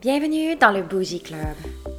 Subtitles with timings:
[0.00, 1.38] Bienvenue dans le Bougie Club.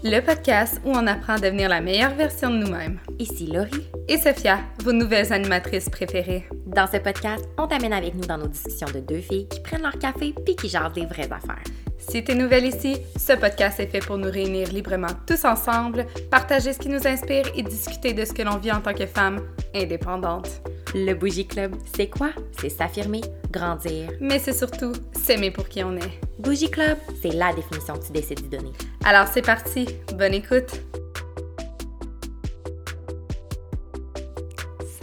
[0.03, 2.97] Le podcast où on apprend à devenir la meilleure version de nous-mêmes.
[3.19, 3.87] Ici Laurie.
[4.07, 6.47] Et Sophia, vos nouvelles animatrices préférées.
[6.65, 9.83] Dans ce podcast, on t'amène avec nous dans nos discussions de deux filles qui prennent
[9.83, 11.61] leur café puis qui jasent des vraies affaires.
[11.99, 16.73] Si t'es nouvelle ici, ce podcast est fait pour nous réunir librement tous ensemble, partager
[16.73, 19.41] ce qui nous inspire et discuter de ce que l'on vit en tant que femme
[19.75, 20.49] indépendante.
[20.95, 22.31] Le Bougie Club, c'est quoi?
[22.59, 23.21] C'est s'affirmer,
[23.51, 24.09] grandir.
[24.19, 26.30] Mais c'est surtout s'aimer pour qui on est.
[26.41, 28.71] Bougie Club, c'est la définition que tu décides d'y donner.
[29.05, 29.85] Alors c'est parti,
[30.15, 30.81] bonne écoute!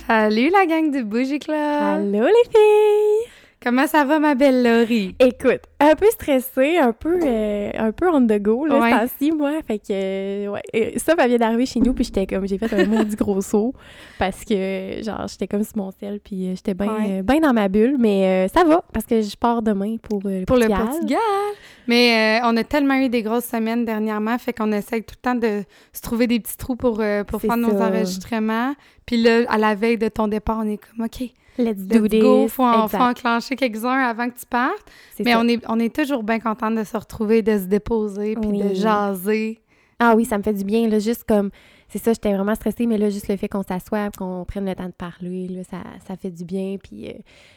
[0.08, 1.56] Salut la gang du Bougie Club!
[1.56, 3.30] Allô les filles!
[3.60, 5.16] Comment ça va ma belle Laurie?
[5.18, 8.90] Écoute, un peu stressée, un peu, euh, un peu on the go, là, Ouais.
[8.92, 9.50] ce temps-ci, moi.
[9.66, 10.62] Fait que, euh, ouais.
[10.72, 13.40] Et ça, ça vient d'arriver chez nous, puis j'étais comme, j'ai fait un maudit gros
[13.40, 13.74] saut,
[14.16, 17.22] parce que, genre, j'étais comme sur mon sel, puis euh, j'étais bien Ouais.
[17.28, 20.56] euh, dans ma bulle, mais ça va, parce que je pars demain pour le Pour
[20.56, 20.86] le Portugal.
[20.86, 21.18] Portugal!
[21.88, 25.34] Mais on a tellement eu des grosses semaines dernièrement, fait qu'on essaie tout le temps
[25.34, 28.74] de se trouver des petits trous pour, pour faire nos enregistrements.
[29.04, 31.28] Puis là, à la veille de ton départ, on est comme, OK,
[31.58, 32.22] Let's do let's this.
[32.22, 34.86] go, faut, en, faut enclencher quelques-uns avant que tu partes.
[35.18, 35.40] Mais ça.
[35.40, 38.74] on est, on est toujours bien content de se retrouver, de se déposer, puis de
[38.74, 39.60] jaser.
[39.98, 41.50] Ah oui, ça me fait du bien, là, juste comme...
[41.90, 44.74] C'est ça, j'étais vraiment stressée, mais là, juste le fait qu'on s'assoie, qu'on prenne le
[44.74, 47.12] temps de parler, là, ça, ça fait du bien, puis euh,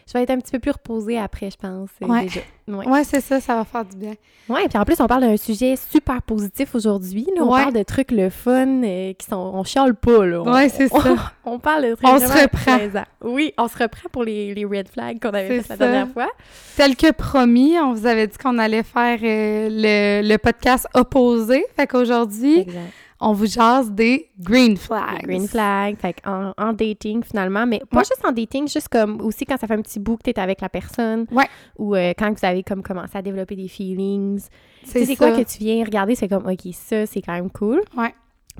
[0.07, 2.23] je vais être un petit peu plus reposée après, je pense, euh, Ouais.
[2.23, 2.39] déjà.
[2.69, 2.87] Ouais.
[2.87, 4.13] Ouais, c'est ça, ça va faire du bien.
[4.47, 7.27] Ouais, puis en plus, on parle d'un sujet super positif aujourd'hui.
[7.35, 7.43] là.
[7.43, 7.61] On Ouais.
[7.63, 9.35] parle de trucs le fun euh, qui sont.
[9.53, 10.41] On chiale pas, là.
[10.41, 10.97] On- Ouais, c'est ça.
[11.43, 12.77] On parle de trucs On se reprend.
[13.25, 16.29] Oui, on se reprend pour les, les red flags qu'on avait fait la dernière fois.
[16.77, 21.65] Tel que promis, on vous avait dit qu'on allait faire euh, le, le podcast opposé.
[21.75, 22.79] Fait qu'aujourd'hui, Exact.
[23.21, 25.23] On vous jase des green flags.
[25.23, 28.03] Green flag, fait en, en dating finalement, mais pas Ouais.
[28.03, 30.59] juste en dating, juste comme aussi quand ça fait un petit bout que t'es avec
[30.61, 31.25] la personne.
[31.31, 31.47] Ouais.
[31.77, 34.41] Ou euh, quand vous avez comme commencé à développer des feelings.
[34.83, 37.81] Tu C'est quoi que tu viens regarder, c'est comme, OK, ça, c'est quand même cool.
[37.95, 38.13] Ouais.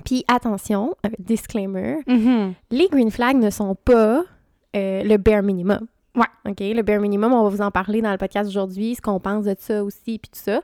[0.05, 2.53] Puis attention, un disclaimer, Mhm.
[2.71, 4.23] les green flags ne sont pas
[4.75, 5.87] euh, le bare minimum.
[6.15, 6.25] Ouais.
[6.47, 6.59] OK?
[6.59, 9.45] Le bare minimum, on va vous en parler dans le podcast aujourd'hui, ce qu'on pense
[9.45, 10.61] de ça aussi, puis tout ça.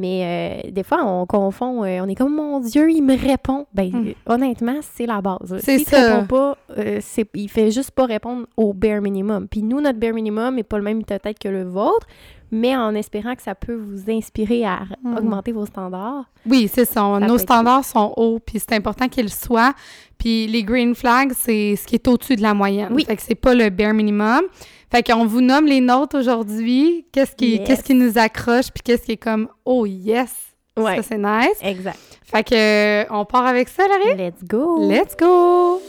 [0.00, 3.66] Mais euh, des fois, on confond, euh, on est comme, mon Dieu, il me répond.
[3.74, 4.06] Ben, Mm.
[4.08, 5.58] euh, honnêtement, c'est la base.
[5.58, 6.14] S'il ça.
[6.16, 7.00] répond pas, euh,
[7.34, 9.46] il fait juste pas répondre au bare minimum.
[9.46, 12.06] Puis nous, notre bare minimum n'est pas le même peut-être que le vôtre,
[12.50, 15.16] mais en espérant que ça peut vous inspirer à Mm.
[15.16, 16.24] augmenter vos standards.
[16.46, 17.18] Oui, c'est ça.
[17.20, 19.72] Nos standards sont hauts, puis c'est important qu'ils soient.
[20.18, 22.88] Puis les green flags, c'est ce qui est au-dessus de la moyenne.
[22.92, 23.04] Oui.
[23.04, 24.42] Fait que c'est pas le bare minimum.
[24.90, 27.06] Fait qu'on vous nomme les nôtres aujourd'hui.
[27.12, 27.66] Qu'est-ce qui, Yes.
[27.66, 30.34] qu'est-ce qui nous accroche, puis qu'est-ce qui est comme «Oh yes!
[30.76, 30.96] Ouais.
[30.96, 31.58] Ça, c'est nice.
[31.62, 31.98] Exact.
[32.24, 34.16] Fait que euh, on part avec ça, Laurie?
[34.16, 34.88] Let's go!
[34.88, 35.80] Let's go!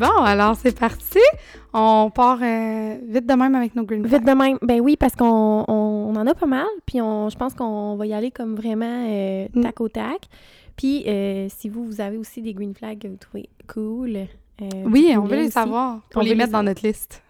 [0.00, 1.18] Bon, alors c'est parti.
[1.72, 4.20] On part euh, vite de même avec nos green flags.
[4.22, 4.58] Vite de même.
[4.62, 5.72] Ben oui, parce qu'on on,
[6.12, 6.66] on en a pas mal.
[6.86, 9.62] Puis on, je pense qu'on va y aller comme vraiment euh, Mm.
[9.62, 10.20] tac au tac.
[10.76, 14.26] Puis euh, si vous, vous avez aussi des green flags que vous trouvez cool.
[14.86, 15.52] Oui, on veut les aussi.
[15.52, 17.22] savoir pour On les mettre dans notre liste.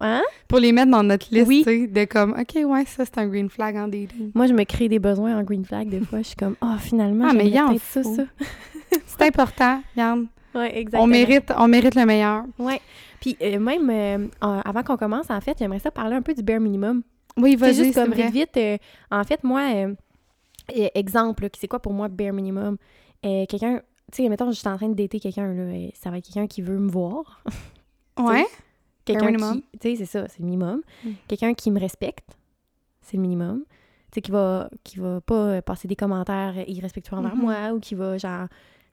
[0.00, 0.22] Hein?
[0.46, 1.88] Pour les mettre dans notre liste, Oui.
[1.88, 4.30] de comme, OK, ouais, ça, c'est un green flag en dating.
[4.34, 6.20] Moi, je me crée des besoins en green flag des fois.
[6.20, 8.22] Je suis comme, oh, finalement, Ah, mais peut-être ça.
[9.06, 10.26] C'est important, regarde.
[10.64, 11.02] Exactement.
[11.04, 12.44] On mérite, on mérite le meilleur.
[12.58, 12.80] Ouais.
[13.20, 16.42] Puis euh, même euh, avant qu'on commence, en fait, j'aimerais ça parler un peu du
[16.42, 17.02] bare minimum.
[17.36, 18.30] Oui, C'est vas-y, juste c'est comme vrai.
[18.30, 18.76] vite, euh,
[19.10, 19.94] en fait, moi, euh,
[20.94, 22.76] exemple, c'est quoi pour moi bare minimum?
[23.22, 23.80] Quelqu'un,
[24.12, 26.46] tu sais, mettons, je suis en train de dater quelqu'un, là, ça va être quelqu'un
[26.46, 27.42] qui veut me voir.
[28.18, 28.44] Ouais.
[29.04, 30.82] Quelqu'un qui, tu sais, c'est ça, c'est le minimum.
[31.04, 31.10] Mm.
[31.28, 32.28] Quelqu'un qui me respecte,
[33.00, 33.62] c'est le minimum.
[34.10, 37.40] Tu sais, qui va, qui va pas passer des commentaires irrespectueux envers Mhm.
[37.40, 38.48] moi ou qui va, genre,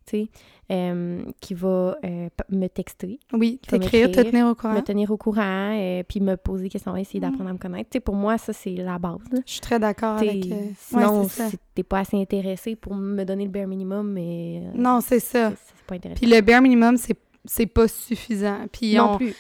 [0.06, 0.30] tu sais,
[0.72, 4.74] euh, qui va euh, me texter, Oui, t'écrire, te tenir au courant.
[4.74, 7.24] me tenir au courant, euh, puis me poser des questions, essayer Mm.
[7.30, 7.90] d'apprendre à me connaître.
[7.90, 9.18] Tu sais, pour moi, ça, c'est la base.
[9.46, 10.46] Je suis très d'accord avec...
[10.46, 11.50] ouais, sinon, ça.
[11.50, 15.52] si t'es pas assez intéressé pour me donner le bare minimum, mais Non, c'est ça.
[15.52, 16.20] c'est c'est pas intéressant.
[16.22, 17.16] Puis le bare minimum, c'est
[17.48, 18.66] c'est pas suffisant.
[18.72, 19.36] Puis non on, plus.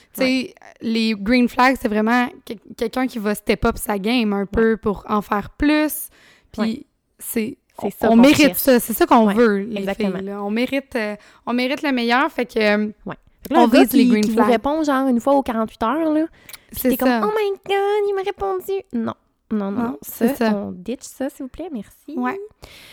[0.82, 4.78] les green flags, c'est vraiment que- quelqu'un qui va step up sa game un peu
[4.78, 6.10] pour en faire plus.
[6.52, 6.84] Puis Ouais.
[7.18, 8.58] C'est on, ça on qu'on mérite cherche.
[8.58, 10.18] ça, c'est ça qu'on Ouais, veut les exactement.
[10.20, 10.32] filles.
[10.34, 13.16] On mérite euh, on mérite le meilleur, fait que euh, là,
[13.62, 14.50] on vise les green qui vous flags.
[14.50, 16.26] répond genre une fois aux 48 heures, là,
[16.72, 17.22] puis c'est comme ça.
[17.24, 19.14] «Oh my God, il m'a répondu!» Non,
[19.52, 22.18] non, non, Non, c'est Ça, on ditch ça, s'il vous plaît, merci.
[22.18, 22.40] Ouais.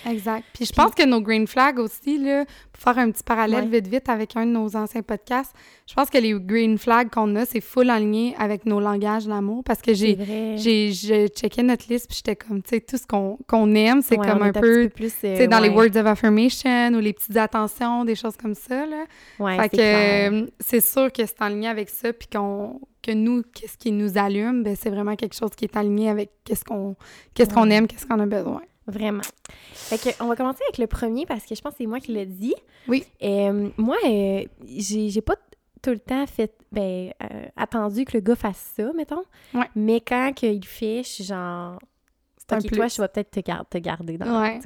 [0.07, 0.45] Exact.
[0.53, 2.45] Puis je pense que nos green flags aussi là,
[2.83, 3.81] faire un petit parallèle Ouais.
[3.81, 5.53] vite vite avec un de nos anciens podcasts,
[5.87, 9.63] je pense que les green flags qu'on a, c'est full aligné avec nos langages d'amour
[9.65, 10.17] parce que j'ai
[10.57, 14.03] j'ai je checkais notre liste puis j'étais comme tu sais tout ce qu'on qu'on aime,
[14.03, 16.99] c'est Ouais, comme un peu plus, euh, tu sais dans les words of affirmation ou
[17.01, 19.05] les petites attentions, des choses comme ça là.
[19.39, 22.81] Ouais, fait c'est que euh, c'est sûr que c'est en lien avec ça puis qu'on
[23.03, 26.31] que nous qu'est-ce qui nous allume, ben c'est vraiment quelque chose qui est aligné avec
[26.45, 26.95] qu'est-ce qu'on
[27.35, 28.63] qu'est-ce qu'on aime, qu'est-ce qu'on a besoin.
[28.87, 29.23] Vraiment.
[29.73, 32.01] Fait que, on va commencer avec le premier parce que je pense que c'est moi
[32.01, 32.55] qui l'ai dit.
[32.89, 33.05] Oui.
[33.23, 35.37] Euh, moi, euh, j'ai j'ai pas
[35.83, 39.25] tout le temps fait, ben, euh, attendu que le gars fasse ça, mettons.
[39.55, 39.69] Ouais.
[39.75, 41.79] Mais quand qu'il le fait, je suis genre,
[42.37, 42.77] C'est un ok, plus.
[42.77, 44.61] toi, je vais peut-être te, gar- te garder dans Ouais.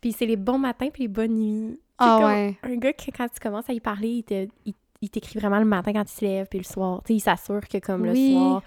[0.00, 1.78] Puis c'est les bons matins puis les bonnes nuits.
[1.98, 2.56] Ah comme ouais.
[2.62, 5.60] Un gars que quand tu commences à y parler, il te- il il t'écrit vraiment
[5.60, 7.02] le matin quand il se lève puis le soir.
[7.04, 8.30] Tu sais, il s'assure que comme Oui.
[8.32, 8.62] le soir,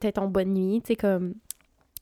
[0.00, 0.80] t'as ton bonne nuit.
[0.80, 1.34] Tu sais, comme,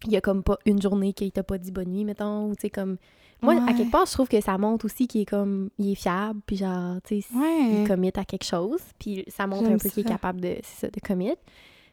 [0.04, 2.48] il y a comme pas une journée qu'il t'a pas dit bonne nuit, mettons.
[2.48, 2.96] Ou tu sais, comme,
[3.43, 5.94] moi, à quelque part, je trouve que ça montre aussi qu'il est comme, il est
[5.94, 7.82] fiable, puis genre, tu sais, Ouais.
[7.82, 10.87] il commit à quelque chose, puis ça montre un peu qu'il est capable de, c'est
[10.87, 11.34] ça, de commit.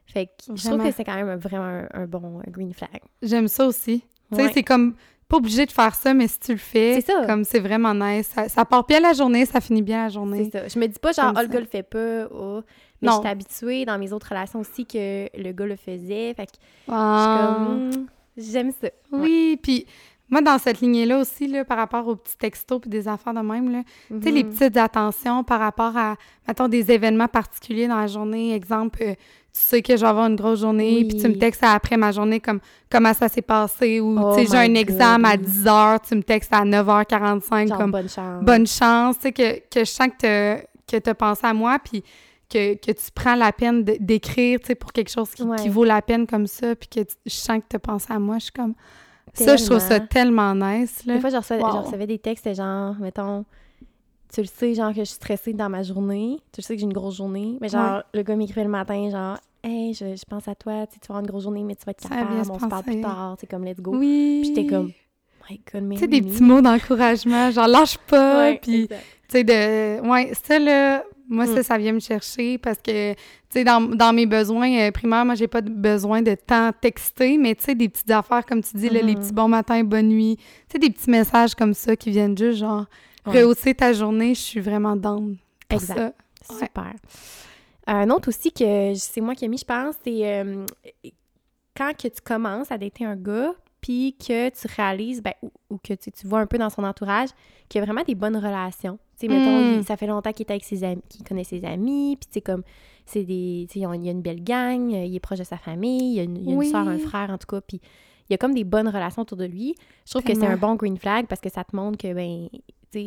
[0.06, 3.02] Fait que je trouve que c'est quand même un- vraiment un, un bon green flag.
[3.22, 4.04] J'aime ça aussi.
[4.32, 4.52] Tu sais, Ouais.
[4.54, 4.96] c'est comme
[5.34, 7.26] pas obligé de faire ça, mais si tu le fais, ça.
[7.26, 8.28] comme c'est vraiment nice.
[8.36, 10.50] Ça, ça part bien la journée, ça finit bien la journée.
[10.52, 10.68] C'est ça.
[10.68, 12.62] Je me dis pas genre, ah, le gars le fait pas, oh.
[13.02, 13.16] Mais Non.
[13.16, 16.34] je suis habituée dans mes autres relations aussi que le gars le faisait.
[16.36, 16.52] Fait que
[16.88, 17.18] Ah.
[17.18, 18.08] je suis comme, hmm,
[18.38, 18.90] j'aime ça.
[19.12, 19.86] Oui, puis
[20.30, 23.42] moi, dans cette lignée-là aussi, là, par rapport aux petits textos puis des affaires de
[23.42, 24.50] même, là, tu sais, les Mhm.
[24.54, 26.16] petites attentions par rapport à,
[26.48, 28.56] mettons, des événements particuliers dans la journée.
[28.56, 31.64] Exemple, euh, tu sais que je vais avoir une grosse journée, puis tu me textes
[31.64, 32.60] après ma journée comme
[32.90, 35.46] comment ça s'est passé, ou Oh tu sais, j'ai un examen à God.
[35.46, 38.44] 10 heures, tu me textes à 9h45 Genre, comme bonne chance.
[38.44, 42.04] bonne chance, tu sais, que, que je sens que tu as pensé à moi, puis
[42.50, 45.58] que, que tu prends la peine d'écrire, tu sais, pour quelque chose qui, Ouais.
[45.58, 48.12] qui vaut la peine comme ça, puis que tu- je sens que tu as pensé
[48.12, 48.74] à moi, je suis comme...
[49.34, 51.16] Ça, je trouve ça tellement nice, là.
[51.16, 51.72] Des fois, je recevais, Wow.
[51.72, 53.46] je recevais des textes genre, mettons,
[54.34, 56.38] tu le sais, genre, que je suis stressée dans ma journée.
[56.52, 57.58] Tu le sais que j'ai une grosse journée.
[57.62, 60.94] Mais genre, le gars m'écrivait le matin, genre, hey, je, je pense à toi, tu
[60.96, 62.84] sais, tu vas avoir une grosse journée, mais tu vas être capable, on se parle
[62.84, 63.92] plus tard, c'est comme let's go.
[63.96, 64.42] Oui.
[64.44, 64.92] Puis j'étais comme,
[65.50, 65.96] my god, mais.
[65.96, 68.96] Tu sais, des petits mots d'encouragement, genre lâche pas, puis tu
[69.30, 70.08] sais, de...
[70.08, 71.04] Ouais, ça, là,
[71.34, 71.64] moi, ça, Mm.
[71.64, 73.20] ça vient me chercher parce que, tu
[73.50, 77.38] sais, dans, dans mes besoins euh, primaires, moi, j'ai pas de besoin de tant texter,
[77.38, 79.20] mais tu sais, des petites affaires, comme tu dis, là, les Mhm.
[79.22, 80.44] petits bons matins, bonne nuit, tu
[80.74, 82.86] sais, des petits messages comme ça qui viennent juste, genre,
[83.26, 85.38] rehausser ta journée, je suis vraiment down
[85.70, 85.98] pour Exact.
[85.98, 86.54] ça.
[86.54, 86.60] Ouais.
[86.68, 86.94] Super.
[87.88, 90.66] Un autre aussi que c'est moi qui ai mis, je pense, c'est euh,
[91.76, 95.78] quand que tu commences à dater un gars, puis que tu réalises, ben, ou, ou
[95.78, 97.30] que tu, tu vois un peu dans son entourage,
[97.68, 98.98] qu'il y a vraiment des bonnes relations.
[99.28, 99.80] Tu sais, mettons, Mm.
[99.80, 102.34] il- ça fait longtemps qu'il est avec ses amis, qu'il connaît ses amis, puis tu
[102.34, 102.64] sais, comme,
[103.06, 105.44] c'est des, tu sais, il y a une belle gang, euh, il est proche de
[105.44, 106.70] sa famille, il y a une, il y a une Oui.
[106.70, 107.80] soeur, un frère, en tout cas, puis
[108.30, 109.76] il y a comme des bonnes relations autour de lui.
[110.06, 112.50] Je trouve que c'est un bon green flag parce que ça te montre que, ben,
[112.52, 112.60] tu
[112.92, 113.04] sais,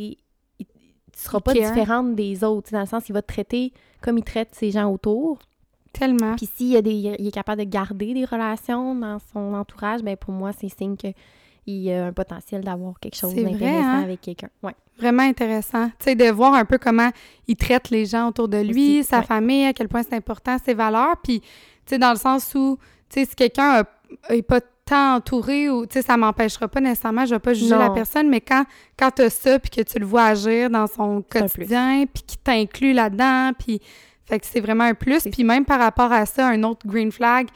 [0.59, 0.67] il- tu
[1.23, 1.73] seras pas care.
[1.73, 3.73] différente des autres, dans le sens, il va te traiter
[4.03, 5.39] comme il traite ses gens autour.
[5.93, 6.37] Tellement.
[6.37, 10.03] Puis s'il y a des, il est capable de garder des relations dans son entourage,
[10.03, 11.09] ben pour moi, c'est signe que
[11.67, 14.03] il a un potentiel d'avoir quelque chose vrai, d'intéressant hein?
[14.03, 14.49] avec quelqu'un.
[14.63, 14.75] Ouais.
[14.99, 15.89] Vraiment intéressant.
[15.99, 17.11] Tu sais, de voir un peu comment
[17.49, 19.25] il traite les gens autour de lui, Aussi, sa ouais.
[19.27, 21.17] famille, à quel point c'est important, ses valeurs.
[21.23, 21.47] Puis, tu
[21.87, 22.79] sais, dans le sens où,
[23.11, 23.85] tu sais, si quelqu'un
[24.31, 27.77] n'est pas tant entouré ou, tu sais, ça m'empêchera pas nécessairement, je vais pas juger
[27.77, 28.65] la personne, mais quand,
[28.97, 32.39] quand tu as ça, puis que tu le vois agir dans son quotidien, puis qu'il
[32.39, 33.81] t'inclut là-dedans, puis,
[34.25, 35.25] fait que c'est vraiment un plus.
[35.25, 37.49] Puis même par rapport à ça, un autre green flag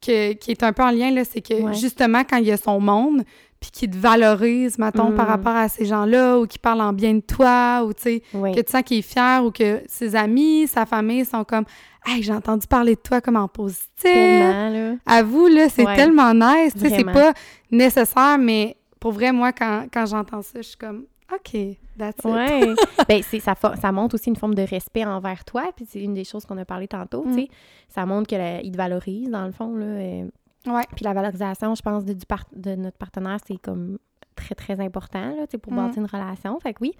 [0.00, 1.74] que- qui est un peu en lien, là, c'est que Ouais.
[1.74, 3.22] justement, quand il y a son monde,
[3.60, 5.30] puis qu'il te valorise, mettons, par Mm.
[5.30, 8.52] rapport à ces gens-là, ou qui parlent en bien de toi, ou tu sais, Oui.
[8.54, 11.64] que tu sens qu'il est fier, ou que ses amis, sa famille sont comme
[12.06, 14.94] «Hey, j'ai entendu parler de toi comme en positif!» Tellement, là.
[15.06, 15.96] À vous, là, c'est Ouais.
[15.96, 17.32] tellement nice, tu sais, c'est pas
[17.70, 21.56] nécessaire, mais pour vrai, moi, quand, quand j'entends ça, je suis comme «OK,
[21.98, 22.24] that's it.
[22.24, 22.74] Ouais.
[23.08, 25.64] ben, ça, ça montre aussi une forme de respect envers toi.
[25.74, 27.34] Puis c'est une des choses qu'on a parlé tantôt, tu Mm.
[27.34, 27.48] sais.
[27.88, 29.84] Ça montre qu'il te valorise, dans le fond, là.
[29.86, 30.28] euh.
[30.66, 30.82] Ouais.
[30.94, 33.98] Puis la valorisation, je pense, de, du par- de notre partenaire, c'est comme
[34.34, 35.76] très, très important, là, pour Mm.
[35.76, 36.58] bâtir une relation.
[36.60, 36.92] Fait que oui,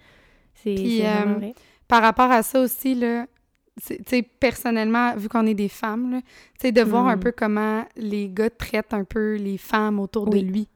[0.55, 1.53] c'est, euh, vrai.
[1.87, 3.25] par rapport à ça aussi, là,
[3.79, 6.21] sais, personnellement, vu qu'on est des femmes,
[6.59, 7.19] sais, de voir un Mm.
[7.19, 10.43] peu comment les gars traitent un peu les femmes autour Oui.
[10.43, 10.67] de lui.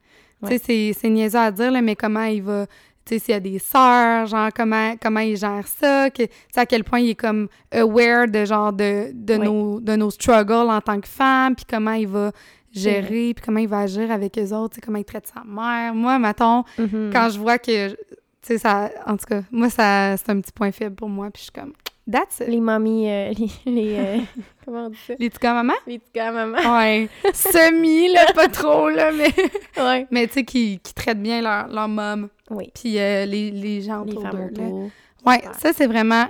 [0.43, 0.57] Ouais.
[0.57, 2.65] c'est- c'est niaiseux à dire, là, mais comment il va...
[3.05, 6.23] Tu sais, s'il y a des sœurs, genre, comment, comment il gère ça, que,
[6.55, 10.51] à quel point il est comme aware de, genre, de, de, nos, de nos struggles
[10.69, 12.31] en tant que femme, puis comment il va
[12.71, 15.93] gérer, puis comment il va agir avec eux autres, comment il traite sa mère.
[15.93, 17.09] Moi, mettons, Mhm.
[17.13, 17.95] quand je vois que, tu
[18.41, 21.39] sais, ça, en tout cas, moi, ça, c'est un petit point faible pour moi, puis
[21.41, 21.73] je suis comme,
[22.11, 22.47] that's it.
[22.47, 23.33] Les mamies, euh,
[23.65, 23.71] les...
[23.71, 24.17] les, euh,
[24.65, 25.13] comment on dit ça?
[25.19, 25.73] Les gars, maman?
[25.85, 26.57] Les gars, maman.
[26.77, 29.31] Ouais, semi, là, pas trop, là, mais,
[29.77, 30.07] Ouais.
[30.11, 32.71] mais tu sais, qui, qui traitent bien leur, leur mom, Oui.
[32.73, 34.89] puis euh, les, les gens Les autour d'eux.
[35.25, 36.25] Ouais, ça, c'est vraiment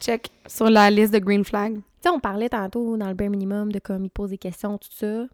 [0.00, 1.74] check sur la liste de green flag.
[1.74, 4.76] Tu sais, on parlait tantôt dans le bare minimum de comme il pose des questions,
[4.78, 5.24] tout ça.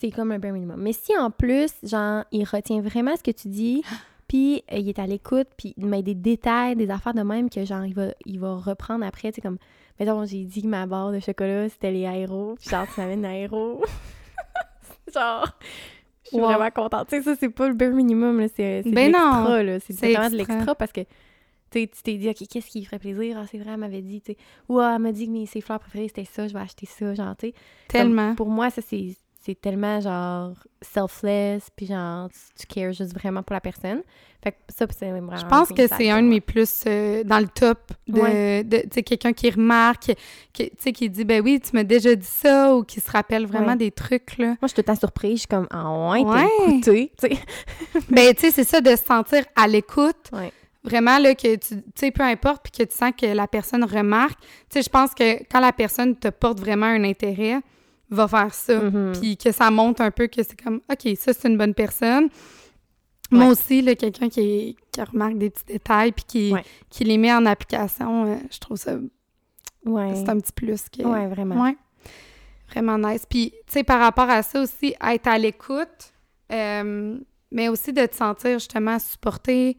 [0.00, 0.80] C'est comme un bare minimum.
[0.80, 3.82] Mais si en plus, genre, il retient vraiment ce que tu dis,
[4.28, 7.50] puis euh, il est à l'écoute, puis il met des détails, des affaires de même
[7.50, 9.58] que genre, il va, il va reprendre après, tu sais, comme,
[9.98, 13.24] mettons, j'ai dit que ma barre de chocolat, c'était les aéros, puis genre, tu m'amènes
[13.24, 13.82] aéros.
[15.14, 15.46] genre,
[16.24, 16.44] je suis Wow.
[16.44, 17.08] vraiment contente.
[17.08, 19.80] Tu sais, ça, c'est pas le bare minimum, là, c'est c'est Ben l'extra, là.
[19.80, 20.54] C'est vraiment de extra.
[20.54, 21.00] l'extra parce que
[21.70, 23.38] tu t'es dit, OK, qu'est-ce qui lui ferait plaisir?
[23.38, 24.38] Ah, c'est vrai, elle m'avait dit, tu sais.
[24.68, 26.86] Ou ah, elle m'a dit que mes, ses fleurs préférées, c'était ça, je vais acheter
[26.86, 27.52] ça, genre, tu sais.
[27.52, 28.34] Comme, Tellement.
[28.34, 29.16] pour moi, ça, c'est
[29.48, 30.52] c'est tellement, genre,
[30.82, 34.02] selfless, puis genre, tu, tu cares juste vraiment pour la personne.
[34.44, 35.34] Fait que ça, c'est vraiment...
[35.36, 38.62] Je pense que c'est un de mes plus euh, dans le top de, Ouais.
[38.62, 40.12] de tu sais, quelqu'un qui remarque,
[40.52, 43.10] qui, tu sais, qui dit, ben oui, tu m'as déjà dit ça, ou qui se
[43.10, 43.76] rappelle vraiment Ouais.
[43.76, 44.48] des trucs, là.
[44.48, 45.32] Moi, je suis tout surprise.
[45.32, 46.44] Je suis comme, ah ouais, Ouais.
[46.58, 47.38] t'as écouté, tu sais.
[48.10, 50.28] ben, tu sais, c'est ça, de se sentir à l'écoute.
[50.34, 50.52] Ouais.
[50.84, 53.82] Vraiment, là, que tu tu sais, peu importe, puis que tu sens que la personne
[53.82, 54.38] remarque.
[54.40, 57.56] Tu sais, je pense que quand la personne te porte vraiment un intérêt,
[58.10, 58.80] va faire ça.
[58.80, 59.12] Mhm.
[59.20, 62.28] Puis que ça montre un peu que c'est comme, OK, ça, c'est une bonne personne.
[63.30, 66.64] Moi aussi, quelqu'un qui, qui remarque des petits détails puis qui, Ouais.
[66.88, 68.96] qui les met en application, euh, je trouve ça,
[69.84, 70.14] Ouais.
[70.14, 70.88] c'est un petit plus.
[70.88, 71.62] Que, Ouais, vraiment.
[71.62, 71.76] Ouais.
[72.70, 73.24] Vraiment nice.
[73.28, 76.12] Puis, tu sais, par rapport à ça aussi, être à l'écoute,
[76.52, 77.18] euh,
[77.50, 79.76] mais aussi de te sentir justement supporté,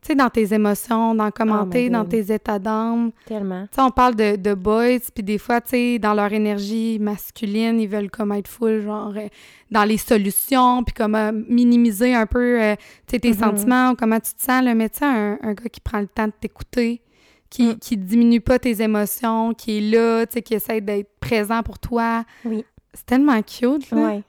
[0.00, 3.10] tu sais, dans tes émotions, dans commenter, my dans tes états d'âme.
[3.26, 3.62] Tellement.
[3.64, 6.98] Tu sais, on parle de, de boys, puis des fois, tu sais, dans leur énergie
[7.00, 9.28] masculine, ils veulent comme être full, genre, euh,
[9.70, 12.74] dans les solutions, puis comme euh, minimiser un peu, euh,
[13.06, 13.38] tu sais, tes Mhm.
[13.38, 14.74] sentiments, ou comment tu te sens, là.
[14.74, 17.02] Mais tu sais, un, un gars qui prend le temps de t'écouter,
[17.50, 17.78] qui, Mm.
[17.78, 21.78] qui diminue pas tes émotions, qui est là, tu sais, qui essaie d'être présent pour
[21.78, 22.24] toi.
[22.44, 22.64] Oui.
[22.94, 23.96] C'est tellement cute, là.
[24.06, 24.22] Ouais.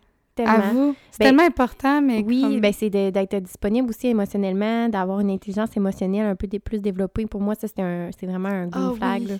[0.45, 0.53] Tellement.
[0.69, 0.95] Avoue.
[1.11, 5.29] C'est Ben, tellement important, mais Oui, comme- ben c'est d'être disponible aussi émotionnellement, d'avoir une
[5.31, 7.25] intelligence émotionnelle un peu plus développée.
[7.25, 9.21] Pour moi, ça, c'est un- c'est vraiment un green Ah flag.
[9.29, 9.37] oui.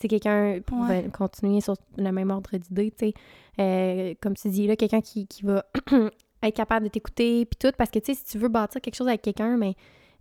[0.00, 1.02] sais, quelqu'un, pour Ouais.
[1.02, 3.14] ben, continuer sur le même ordre d'idée, tu sais,
[3.60, 5.62] euh, comme tu dis, là, quelqu'un qui, qui va
[6.42, 8.94] être capable de t'écouter, puis tout, parce que, tu sais, si tu veux bâtir quelque
[8.94, 9.74] chose avec quelqu'un, mais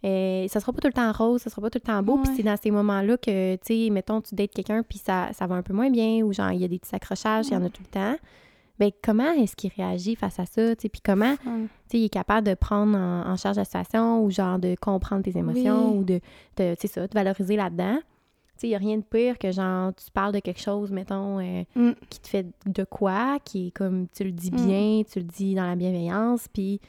[0.04, 2.18] euh, ça sera pas tout le temps rose, ça sera pas tout le temps beau,
[2.18, 5.48] puis c'est dans ces moments-là que, tu sais, mettons, tu dates quelqu'un, puis ça, ça
[5.48, 7.56] va un peu moins bien, ou genre, il y a des petits accrochages, il y
[7.56, 8.16] en a tout le temps.
[8.80, 11.44] Ben, comment est-ce qu'il réagit face à ça, tu sais, puis comment tu
[11.92, 15.24] sais, il est capable de prendre en, en charge la situation ou genre de comprendre
[15.24, 15.98] tes émotions Oui.
[16.00, 16.22] ou de,
[16.58, 17.98] de tu sais ça, de valoriser là-dedans?
[17.98, 20.92] Tu sais, il n'y a rien de pire que genre tu parles de quelque chose,
[20.92, 21.92] mettons, euh, Mm.
[22.10, 24.56] qui te fait de quoi, qui est comme tu le dis Mm.
[24.56, 26.80] bien, tu le dis dans la bienveillance, puis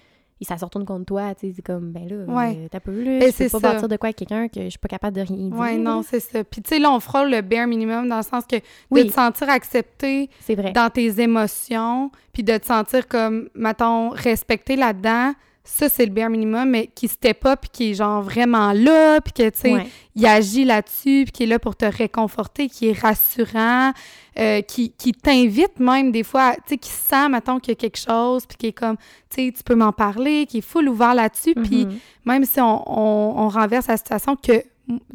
[0.45, 2.57] ça se retourne contre toi, tu sais, c'est comme, ben là, Ouais.
[2.57, 3.73] euh, t'as peu, là, Ben, je c'est peux pas ça.
[3.75, 5.59] bâtir de quoi avec quelqu'un que je suis pas capable de rien dire.
[5.59, 6.43] Ouais, non, c'est ça.
[6.45, 9.13] Puis, tu sais, là, on frôle le bare minimum dans le sens que de te
[9.13, 10.73] sentir accepté, vrai.
[10.73, 15.33] dans tes émotions, puis de te sentir comme, mettons, respecté là-dedans,
[15.73, 19.21] ça, c'est le bare minimum, mais qui step up, puis qui est genre vraiment là,
[19.21, 19.87] puis que, tu sais, Ouais.
[20.17, 23.93] il agit là-dessus, puis qui est là pour te réconforter, qui est rassurant,
[24.39, 27.77] euh, qui, qui t'invite même des fois, tu sais, qui sent, mettons, qu'il y a
[27.77, 28.97] quelque chose, puis qui est comme,
[29.31, 31.99] tu sais, tu peux m'en parler, qui est full ouvert là-dessus, puis Mhm.
[32.25, 34.65] même si on, on- on renverse la situation que, tu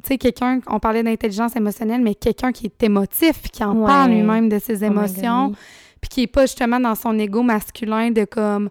[0.08, 3.86] sais, quelqu'un, on parlait d'intelligence émotionnelle, mais quelqu'un qui est émotif, puis qui en Ouais.
[3.88, 5.52] parle lui-même de ses Oh émotions,
[6.02, 8.70] puis qui est pas justement dans son ego masculin de comme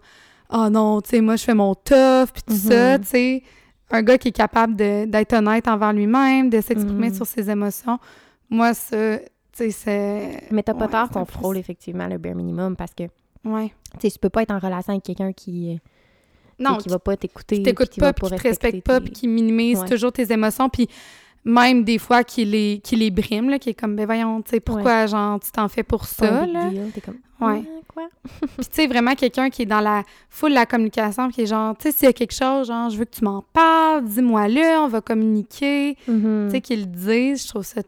[0.57, 3.03] oh non tu sais moi je fais mon tough puis tout ça Mhm.
[3.03, 3.43] tu sais
[3.91, 7.15] un gars qui est capable de- d'être honnête envers lui-même de s'exprimer Mhm.
[7.15, 7.99] sur ses émotions
[8.49, 12.35] moi ça tu sais c'est Mais t'as pas Ouais, tort qu'on frôle effectivement le bare
[12.35, 13.71] minimum parce que, tu ouais
[14.01, 15.79] sais, tu peux pas être en relation avec quelqu'un qui...
[16.59, 17.57] non qui va pas t'écouter.
[17.57, 19.87] qui t'écoute pas qui te respecte pas puis qui minimise Ouais.
[19.87, 20.87] toujours tes émotions puis
[21.45, 24.49] même des fois qui les qui les brime là qui est comme ben voyons tu
[24.51, 26.69] sais pourquoi genre tu t'en fais pour ça là?
[26.69, 27.63] deal, T'es comme, Ouais.
[27.67, 28.07] Ah, quoi?
[28.39, 31.45] Puis tu sais, vraiment quelqu'un qui est dans la foule de la communication, qui est
[31.45, 34.05] genre, tu sais, s'il y a quelque chose, genre, je veux que tu m'en parles,
[34.05, 35.97] dis-moi-le, on va communiquer.
[36.07, 36.45] Mhm.
[36.47, 37.81] Tu sais, qu'ils le disent, je trouve ça,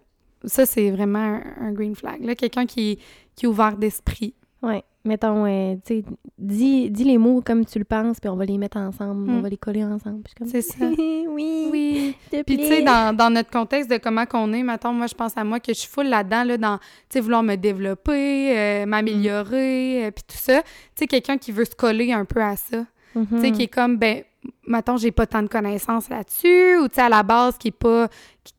[0.43, 2.25] ça c'est vraiment un, un green flag.
[2.25, 2.99] Là, quelqu'un qui,
[3.37, 4.33] qui est ouvert d'esprit.
[4.61, 4.83] Ouais.
[5.07, 6.03] Mettons, euh, tu sais,
[6.37, 9.37] dis, dis les mots comme tu le penses, puis on va les mettre ensemble, on
[9.37, 9.41] Mm.
[9.41, 10.21] va les coller ensemble.
[10.45, 10.85] C'est ça.
[11.29, 12.15] oui, Oui.
[12.45, 15.35] Puis tu sais, dans, dans notre contexte de comment qu'on est, mettons, moi, je pense
[15.37, 18.85] à moi que je suis full là-dedans, là, dans, tu sais, vouloir me développer, euh,
[18.85, 20.61] m'améliorer, euh, puis tout ça.
[20.61, 22.85] Tu sais, quelqu'un qui veut se coller un peu à ça.
[23.15, 23.25] Mhm.
[23.31, 24.21] tu sais, qui est comme, ben,
[24.67, 27.71] mettons, j'ai pas tant de connaissances là-dessus, ou tu sais, à la base, qui est
[27.71, 28.07] pas,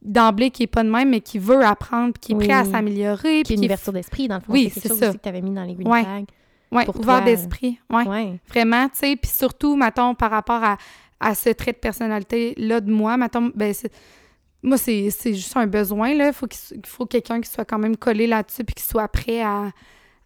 [0.03, 2.65] d'emblée, qui est pas de même, mais qui veut apprendre, puis qui est prêt à
[2.65, 4.53] s'améliorer, Qui puis est une qui ouverture d'esprit, dans le fond.
[4.53, 5.09] Oui, c'est quelque c'est chose ça.
[5.11, 6.03] aussi que tu avais mis dans les green Ouais.
[6.03, 6.27] flags.
[6.85, 8.41] Pour ouvert d'esprit, ouais, Ouais.
[8.49, 10.77] vraiment, tu sais, puis surtout, mettons, par rapport à,
[11.21, 13.75] à ce trait de personnalité-là de moi, mettons, ben,
[14.63, 18.27] moi, c'est juste un besoin, là, faut il faut quelqu'un qui soit quand même collé
[18.27, 19.71] là-dessus, puis qui soit prêt à,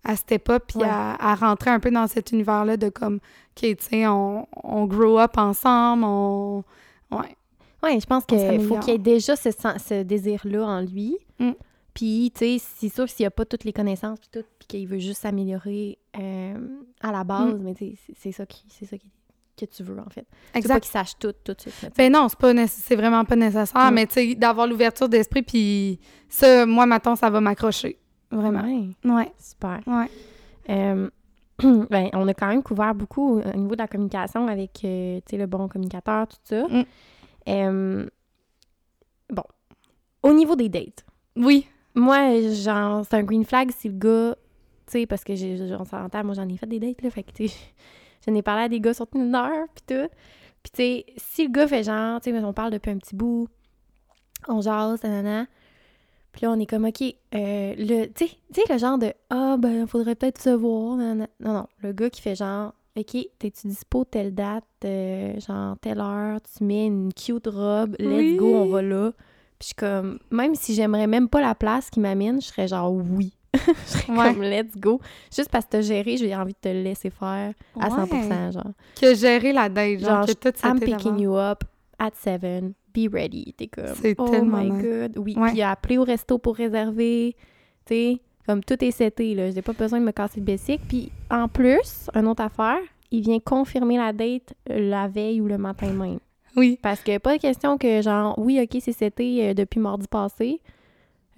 [0.04, 0.88] à step up, puis Ouais.
[0.88, 4.86] à, à rentrer un peu dans cet univers-là de comme, OK, tu sais, on, on
[4.86, 6.64] grow up ensemble, on...
[7.10, 7.36] Ouais.
[7.82, 11.16] Ouais, je pense qu'il faut qu'il y ait déjà ce désir-là en lui.
[11.40, 11.50] Mm.
[11.94, 14.66] Puis, tu sais, c'est sûr s'il n'y a pas toutes les connaissances, puis tout, puis
[14.66, 16.68] qu'il veut juste s'améliorer euh,
[17.00, 17.62] à la base, Mm.
[17.62, 19.10] mais tu sais, c'est- ça, qui, c'est ça qui-
[19.56, 20.22] que tu veux, en fait.
[20.22, 20.80] Veux pas Exact.
[20.80, 21.90] qu'il sache tout, tout de suite.
[21.96, 23.94] Ben non, c'est pas nécess- c'est vraiment pas nécessaire, Mm.
[23.94, 27.98] mais tu sais, d'avoir l'ouverture d'esprit, puis ça, moi, maintenant, ça va m'accrocher.
[28.30, 28.62] Vraiment.
[28.62, 29.80] Ouais, Ouais, super.
[29.86, 30.08] ouais.
[30.70, 31.10] Euh,
[31.90, 35.32] ben, on a quand même couvert beaucoup au niveau de la communication avec euh, tu
[35.32, 36.66] sais, le bon communicateur, tout ça.
[36.68, 36.84] Mm.
[37.48, 38.06] Euh,
[39.28, 39.44] bon.
[40.22, 41.04] Au niveau des dates,
[41.36, 41.66] Oui.
[41.94, 44.36] Moi, genre, c'est un green flag si le gars,
[44.86, 47.22] tu sais, parce que j'ai, on s'entend, moi j'en ai fait des dates, là, fait
[47.22, 47.54] que, tu sais,
[48.26, 50.08] j'en ai parlé à des gars sur Tinder, pis tout.
[50.62, 53.16] Pis, tu sais, si le gars fait genre, tu sais, on parle depuis un petit
[53.16, 53.48] bout,
[54.48, 55.46] on jase, nanana,
[56.32, 59.12] puis là, on est comme, OK, euh, le, tu sais, tu sais, le genre de,
[59.28, 61.26] ah, ben, faudrait peut-être se voir, nanana.
[61.40, 66.00] Non, non, le gars qui fait genre, OK, t'es-tu dispo telle date, euh, genre telle
[66.00, 68.36] heure, tu mets une cute robe, let's Oui.
[68.36, 69.12] go, on va là.
[69.62, 72.66] Puis je suis comme, même si j'aimerais même pas la place qui m'amène, je serais
[72.66, 73.32] genre oui.
[73.54, 74.32] je serais Ouais.
[74.34, 75.00] comme let's go.
[75.32, 78.04] Juste parce que t'as géré, j'ai envie de te laisser faire à Ouais.
[78.06, 78.72] 100%, genre.
[79.00, 81.62] Que gérer la date, genre, Genre, que tout I'm picking you up
[81.96, 83.54] at 7, be ready.
[83.56, 83.84] T'es comme,
[84.18, 85.16] oh tellement my god.
[85.18, 87.36] Oui, puis appeler au resto pour réserver,
[87.86, 89.48] tu sais, comme tout est seté, là.
[89.52, 90.80] J'ai pas besoin de me casser le bessic.
[90.88, 92.80] Puis en plus, une autre affaire,
[93.12, 96.18] il vient confirmer la date euh, la veille ou le matin même.
[96.56, 96.78] Oui.
[96.82, 100.60] Parce que pas de question que, genre, oui, OK, c'est seté euh, depuis mardi passé,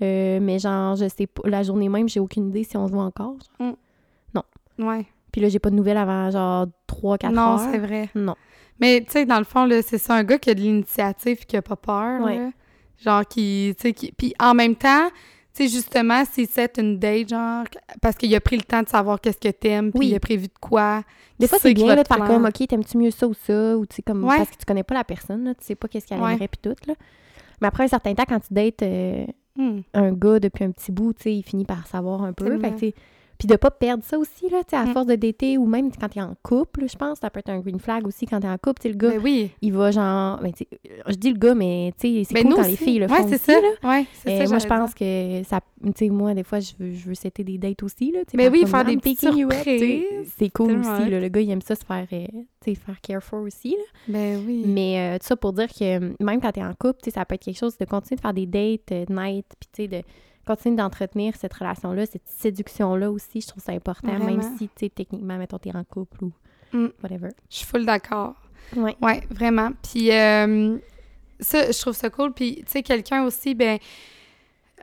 [0.02, 2.92] euh, mais genre, je sais pas, la journée même, j'ai aucune idée si on se
[2.92, 3.36] voit encore.
[3.60, 4.44] genre.
[4.78, 5.06] Ouais.
[5.30, 7.60] Puis là, j'ai pas de nouvelles avant, genre, 3-4 Non, heures.
[7.70, 8.08] c'est vrai.
[8.14, 8.34] Non.
[8.80, 11.44] Mais tu sais, dans le fond, là, c'est ça, un gars qui a de l'initiative
[11.46, 12.20] qui a pas peur.
[12.22, 12.38] Ouais.
[12.38, 12.50] là.
[12.98, 14.12] Genre, qui, tu sais, qui...
[14.12, 15.08] Puis en même temps,
[15.54, 17.64] sais, justement, s'il set une date, genre,
[18.02, 20.08] parce qu'il a pris le temps de savoir qu'est-ce que t'aimes, puis Oui.
[20.08, 21.02] il a prévu de quoi.
[21.38, 23.76] Des fois, c'est bien là, de faire comme, OK, t'aimes-tu mieux ça ou ça?
[23.76, 24.36] Ou tu sais, comme, Ouais.
[24.36, 26.60] parce que tu connais pas la personne, là, tu sais pas qu'est-ce qu'elle aimerait, puis
[26.62, 26.94] tout, là.
[27.60, 29.24] Mais après un certain temps, quand tu dates euh,
[29.56, 29.82] Hmm.
[29.94, 32.58] un gars depuis un petit bout, tu sais, il finit par savoir un peu.
[32.58, 32.96] Fait que,
[33.38, 34.92] puis de pas perdre ça aussi, là, à Mm.
[34.92, 37.60] force de dater, ou même quand t'es en couple, je pense, ça peut être un
[37.60, 39.50] green flag aussi quand t'es en couple, le gars, Ben oui.
[39.62, 40.52] il va genre, ben,
[41.08, 43.16] je dis le gars, mais tu sais, c'est Ben cool quand les filles le ouais,
[43.16, 43.60] font c'est aussi, ça.
[43.60, 43.88] là.
[43.90, 44.50] Ouais, c'est Euh, ça.
[44.50, 47.44] moi, je pense que ça, tu sais, moi, des fois, je veux, je veux setter
[47.44, 48.20] des dates aussi, là.
[48.24, 50.32] tu sais, Mais par oui, faire des petites surprises.
[50.38, 51.20] C'est cool aussi, là.
[51.20, 52.26] Le gars, il aime ça se faire, euh,
[52.64, 53.84] faire care for aussi, là.
[54.08, 54.62] Ben oui.
[54.66, 57.10] Mais euh, tout ça pour dire que euh, même quand t'es en couple, tu sais,
[57.12, 59.82] ça peut être quelque chose de continuer de faire des dates euh, night, puis tu
[59.82, 60.02] sais, de
[60.44, 64.88] continuer d'entretenir cette relation-là, cette séduction-là aussi, je trouve ça important, même si, tu sais,
[64.90, 66.32] techniquement, mettons, t'es en couple ou
[66.72, 66.88] Mm.
[67.02, 67.28] whatever.
[67.50, 68.34] Je suis full d'accord.
[68.76, 68.96] Ouais.
[69.00, 69.70] Ouais, vraiment.
[69.82, 70.76] Puis euh,
[71.38, 72.32] ça, je trouve ça cool.
[72.32, 73.78] Puis, tu sais, quelqu'un aussi, ben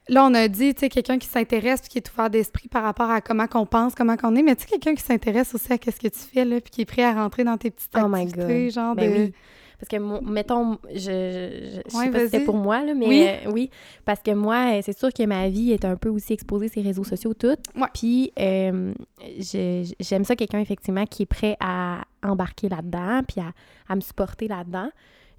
[0.08, 2.84] là, on a dit, tu sais, quelqu'un qui s'intéresse puis qui est ouvert d'esprit par
[2.84, 5.74] rapport à comment qu'on pense, comment qu'on est, mais tu sais, quelqu'un qui s'intéresse aussi
[5.74, 7.92] à qu'est-ce que tu fais, là, puis qui est prêt à rentrer dans tes petites
[7.98, 8.74] Oh my activités, God.
[8.74, 9.18] genre Ben de...
[9.18, 9.34] oui.
[9.82, 12.86] Parce que, mon- mettons, je, je, je- je Ouais, sais pas si c'était pour moi,
[12.86, 13.26] là, mais Oui.
[13.28, 13.72] euh, oui,
[14.06, 16.82] parce que moi, euh, c'est sûr que ma vie est un peu aussi exposée ces
[16.82, 17.58] réseaux sociaux, tout.
[17.76, 17.88] Ouais.
[17.94, 18.94] Puis, euh,
[19.40, 23.54] je- j'aime ça, quelqu'un, effectivement, qui est prêt à embarquer là-dedans, puis à,
[23.92, 24.90] à me supporter là-dedans.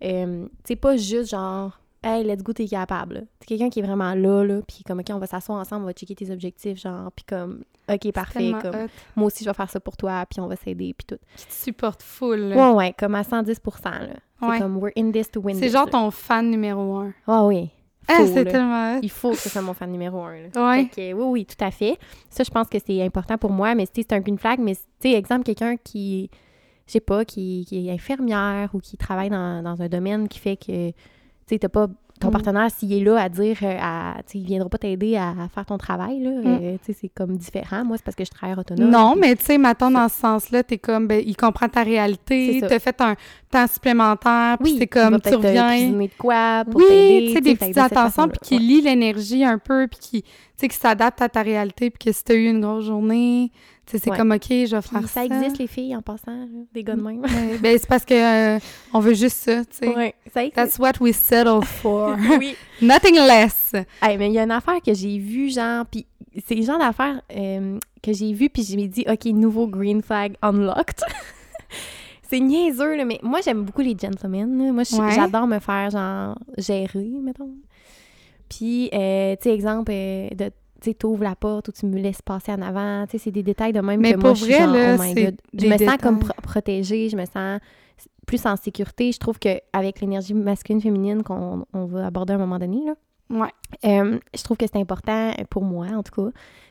[0.03, 3.27] Euh, tu sais, pas juste genre, hey, let's go, t'es capable.
[3.41, 5.87] C'est quelqu'un qui est vraiment là, là, puis comme, OK, on va s'asseoir ensemble, on
[5.87, 8.89] va checker tes objectifs, genre, puis comme, OK, parfait, comme, hot.
[9.17, 11.23] moi aussi, je vais faire ça pour toi, puis on va s'aider, puis tout.
[11.37, 12.57] Qui te supporte full, là.
[12.71, 14.01] Ouais, ouais, comme à 110 là.
[14.41, 14.59] C'est Ouais.
[14.59, 17.13] comme, we're in this to win C'est genre ton fan numéro un.
[17.27, 17.71] Ah oui.
[18.09, 18.99] Ah, c'est tellement.
[19.01, 20.33] Il faut que ce soit mon fan numéro un.
[20.57, 20.89] Ouais.
[20.89, 21.99] Que, oui, oui, tout à fait.
[22.29, 24.59] Ça, je pense que c'est important pour moi, mais tu c'est un green flag.
[24.59, 26.29] Mais, tu sais, exemple, quelqu'un qui,
[26.89, 30.41] je sais pas, qui, qui est infirmière ou qui travaille dans, dans un domaine qui
[30.41, 30.91] fait que,
[31.47, 31.89] tu sais, pas
[32.23, 32.33] ton Mm.
[32.33, 35.77] partenaire, s'il est là à dire, euh, à, il viendra pas t'aider à, faire ton
[35.77, 37.85] travail, là, euh, tu sais, c'est comme différent.
[37.85, 38.89] Moi, c'est parce que je travaille autonome.
[38.89, 38.93] Mm.
[38.93, 42.63] Non, mais tu sais, maintenant, dans ce sens-là, t'es comme, ben, il comprend ta réalité,
[42.67, 43.17] t'as fait un
[43.51, 45.91] temps supplémentaire, puis oui, c'est comme, tu te reviens.
[45.91, 49.59] de quoi pour Oui, tu sais, des petites cette attentions, puis qui lie l'énergie un
[49.59, 52.47] peu, puis qui, tu sais, qui s'adapte à ta réalité, puis que si t'as eu
[52.47, 53.51] une grosse journée,
[53.87, 54.17] c'est Ouais.
[54.17, 55.25] comme, OK, je vais faire ça ça.
[55.25, 57.21] existe, les filles, en passant, des gars de même.
[57.21, 58.15] Ouais, ben, c'est parce que
[58.57, 58.59] euh,
[58.93, 59.89] on veut juste ça, tu sais.
[59.95, 60.55] Ouais, ça existe.
[60.57, 62.17] That's what we settle for.
[62.39, 62.57] oui.
[62.81, 63.73] Nothing less.
[64.01, 66.07] Hey, mais il y a une affaire que j'ai vue, genre, puis
[66.47, 70.01] c'est le genre d'affaire euh, que j'ai vue, puis je me dit, OK, nouveau green
[70.03, 71.01] flag unlocked.
[72.23, 74.67] c'est niaiseux, là, mais moi, j'aime beaucoup les gentlemen.
[74.67, 74.73] là.
[74.73, 77.51] Moi, j'adore me faire, genre, gérer, mettons.
[78.49, 80.51] Puis, euh, tu sais, exemple, de
[80.83, 83.05] tu sais, t'ouvres la porte ou tu me laisses passer en avant.
[83.07, 84.75] Tu sais, c'est des détails de même Mais que moi, pour je suis vrai, genre,
[84.75, 85.41] là, oh my God.
[85.55, 87.61] Je me sens comme pro- protégée, je me sens
[88.27, 89.13] plus en sécurité.
[89.13, 92.95] Je trouve qu'avec l'énergie masculine-féminine qu'on on va aborder à un moment donné, là,
[93.31, 93.49] Ouais.
[93.87, 96.31] euh, je trouve que c'est important pour moi, en tout cas.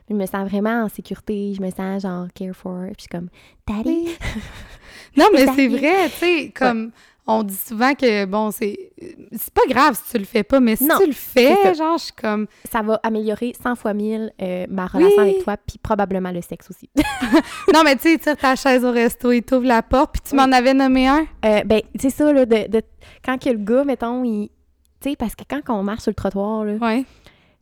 [0.10, 1.54] Je me sens vraiment en sécurité.
[1.56, 2.82] Je me sens genre care for.
[2.88, 3.30] Puis je suis comme,
[3.68, 4.10] Daddy.
[5.18, 6.92] Non, mais c'est vrai, tu sais, comme
[7.28, 8.92] on dit souvent que, bon, c'est
[9.32, 11.98] c'est pas grave si tu le fais pas, mais si Non, tu le fais, genre,
[11.98, 12.48] je suis comme...
[12.72, 15.30] Ça va améliorer 100 fois mille euh, ma relation Oui.
[15.32, 16.90] avec toi, puis probablement le sexe aussi.
[17.74, 20.36] Non, mais tu sais, tire ta chaise au resto, il t'ouvre la porte, puis tu
[20.36, 20.38] Oui.
[20.46, 21.26] m'en avais nommé un.
[21.46, 22.82] Euh, ben, c'est ça, là, de, de-
[23.24, 24.50] quand que le gars, mettons, il...
[25.02, 27.06] Tu sais, parce que quand on marche sur le trottoir, là, Ouais.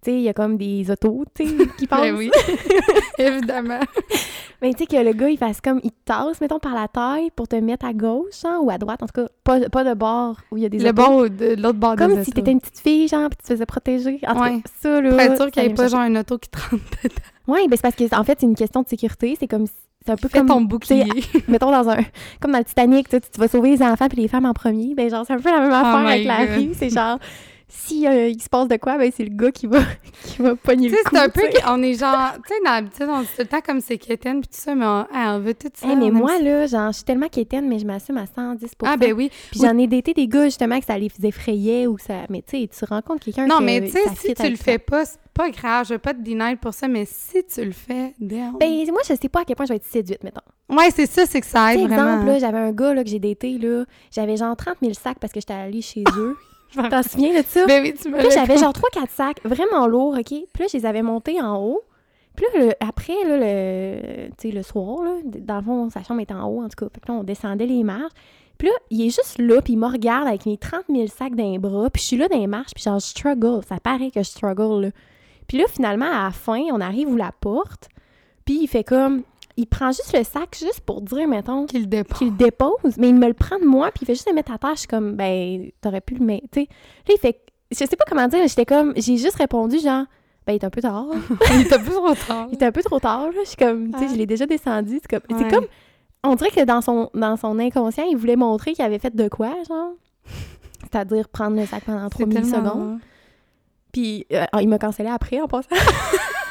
[0.04, 2.02] Tu sais, il y a comme des autos, tu sais, qui passent.
[2.02, 2.32] Ben oui,
[3.18, 3.80] évidemment.
[4.62, 7.30] Mais tu sais, que le gars, il fasse comme, il tasse, mettons, par la taille
[7.36, 9.94] pour te mettre à gauche, genre, ou à droite, en tout cas, pas, pas de
[9.94, 10.96] bord où il y a des Le autos.
[10.96, 13.54] bon de l'autre bord Comme des si t'étais une petite fille, genre, puis tu te
[13.54, 14.20] faisais protéger.
[14.28, 14.62] En tout Ouais.
[14.62, 15.10] cas, ça, là...
[15.10, 17.16] Pour être sûr qu'il n'y ait pas genre une auto qui te rentre dedans.
[17.48, 19.36] Oui, ben c'est parce que en fait, c'est une question de sécurité.
[19.40, 19.66] C'est comme
[20.06, 21.06] c'est un peu Fais comme ton bouclier.
[21.48, 21.98] mettons dans un
[22.40, 24.94] comme dans le Titanic, tu, vas sauver les enfants puis les femmes en premier.
[24.94, 27.18] Ben genre c'est un peu la même affaire Oh my avec la rue, c'est genre
[27.72, 29.80] si euh, il se passe de quoi, ben c'est le gars qui va
[30.26, 31.16] qui va pogner Tu le sais, coup.
[31.16, 31.42] c'est un peu...
[31.42, 31.64] tu sais.
[31.68, 32.34] On est genre...
[32.46, 34.74] Tu sais, dans l'habitude, on dit tout le temps comme c'est quétaine, puis tout ça,
[34.76, 35.88] mais on, ah, on veut tout ça.
[35.88, 36.44] Hey, mais moi ça.
[36.44, 39.30] là, genre je suis tellement quétaine mais je m'assume à 110% Ah, ben oui.
[39.52, 42.42] Puis j'en ai daté des gars justement que ça les effrayait ou que ça mais
[42.42, 45.06] tu sais, tu rencontres quelqu'un Non, que mais tu sais, si tu le fais pas,
[45.06, 45.86] c'est pas grave.
[45.88, 48.58] Je vais pas te deny pour ça, mais si tu le fais, damn.
[48.58, 50.42] Ben moi je sais pas à quel point je vais être séduite mettons.
[50.76, 52.04] ouais, c'est ça, c'est que ça aide vraiment.
[52.14, 55.20] exemple, là, j'avais un gars là, que j'ai daté, là, j'avais genre 30 000 sacs
[55.20, 56.36] parce que j'étais allée chez eux.
[56.90, 57.66] T'en souviens de ça?
[57.66, 60.26] Ben oui, tu me Puis là, j'avais genre 3-4 sacs vraiment lourds, OK?
[60.28, 61.82] Puis là, je les avais montés en haut.
[62.36, 66.34] Puis là, le- après, là, le, le soir, là, dans le fond, sa chambre était
[66.34, 67.00] en haut, en tout cas.
[67.00, 68.14] Que là, on descendait les marches.
[68.58, 71.34] Puis là, il est juste là, puis il me regarde avec mes 30 000 sacs
[71.36, 71.90] les bras.
[71.90, 73.62] Puis je suis là dans les marches, puis genre, je struggle.
[73.68, 74.90] Ça paraît que je struggle, là.
[75.48, 77.90] Puis là, finalement, à la fin, on arrive où la porte.
[78.46, 79.24] Puis il fait comme...
[79.62, 82.18] Il prend juste le sac juste pour dire, mettons, qu'il le dépose.
[82.18, 84.34] qu'il le dépose, mais il me le prend de moi, puis il fait juste le
[84.36, 84.72] mettre à terre.
[84.76, 86.46] Je suis comme, ben, t'aurais pu le mettre.
[86.58, 86.64] Là,
[87.10, 87.42] il fait.
[87.72, 88.94] Je sais pas comment dire, j'étais comme.
[88.96, 90.06] J'ai juste répondu, genre,
[90.48, 91.06] ben, il est un peu tard.
[91.54, 92.48] Il était plus trop tard.
[92.50, 93.32] il était un peu trop tard, là.
[93.44, 94.12] Je suis comme, tu sais, Ah.
[94.14, 95.00] je l'ai déjà descendu.
[95.02, 95.38] C'est comme.
[95.38, 95.44] Ouais.
[95.50, 95.66] C'est comme.
[96.24, 99.28] On dirait que dans son, dans son inconscient, il voulait montrer qu'il avait fait de
[99.28, 99.92] quoi, genre.
[100.84, 103.00] C'est-à-dire prendre le sac pendant 3 C'est tellement- millisecondes.
[103.92, 105.68] Puis euh, il m'a cancellé après en passant.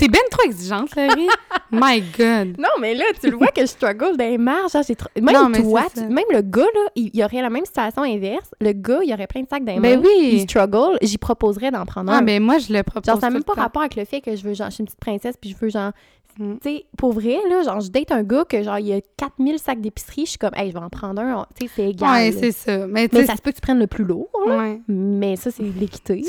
[0.00, 1.28] T'es ben trop exigeante, Laurie.
[1.70, 2.56] My God.
[2.58, 4.72] Non, mais là, tu le vois que je struggle dans les marges.
[4.72, 7.66] trop- Même Non, mais toi, tu- même le gars, là, il y aurait la même
[7.66, 8.50] situation inverse.
[8.60, 10.08] Le gars, il aurait plein de sacs dans les Ben mains.
[10.18, 10.40] Il oui.
[10.40, 10.96] struggle.
[11.02, 12.22] J'y proposerais d'en prendre Ah, un.
[12.22, 13.04] ben moi, je le propose.
[13.06, 13.60] genre, ça n'a même pas temps.
[13.60, 15.56] rapport avec le fait que je veux, genre, je suis une petite princesse, puis je
[15.62, 15.92] veux, genre,
[16.38, 16.54] Mm.
[16.62, 19.00] tu sais, pour vrai, là, genre, je date un gars que, genre, il y a
[19.18, 21.90] 4000 sacs d'épicerie, je suis comme, hey, je vais en prendre un, tu sais, c'est
[21.90, 22.10] égal.
[22.10, 22.86] Ouais, c'est ça.
[22.86, 24.56] Mais mais ça se peut que tu prennes le plus lourd, là.
[24.58, 24.80] ouais.
[24.88, 26.24] mais ça, c'est l'équité,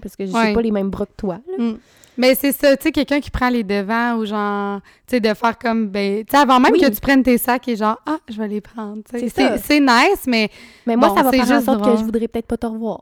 [0.00, 0.52] parce que j'ai Ouais.
[0.54, 1.64] pas les mêmes bras que toi, là.
[1.64, 1.78] Mm.
[2.16, 5.34] Mais c'est ça, tu sais, quelqu'un qui prend les devants ou genre, tu sais, de
[5.34, 6.80] faire comme, ben, tu sais, avant même Oui.
[6.80, 9.28] que tu prennes tes sacs et genre, ah, je vais les prendre, tu sais.
[9.28, 9.58] C'est ça.
[9.58, 10.50] C'est nice, mais,
[10.86, 13.00] Mais moi, Bon, ça va faire en sorte que je voudrais peut-être pas te revoir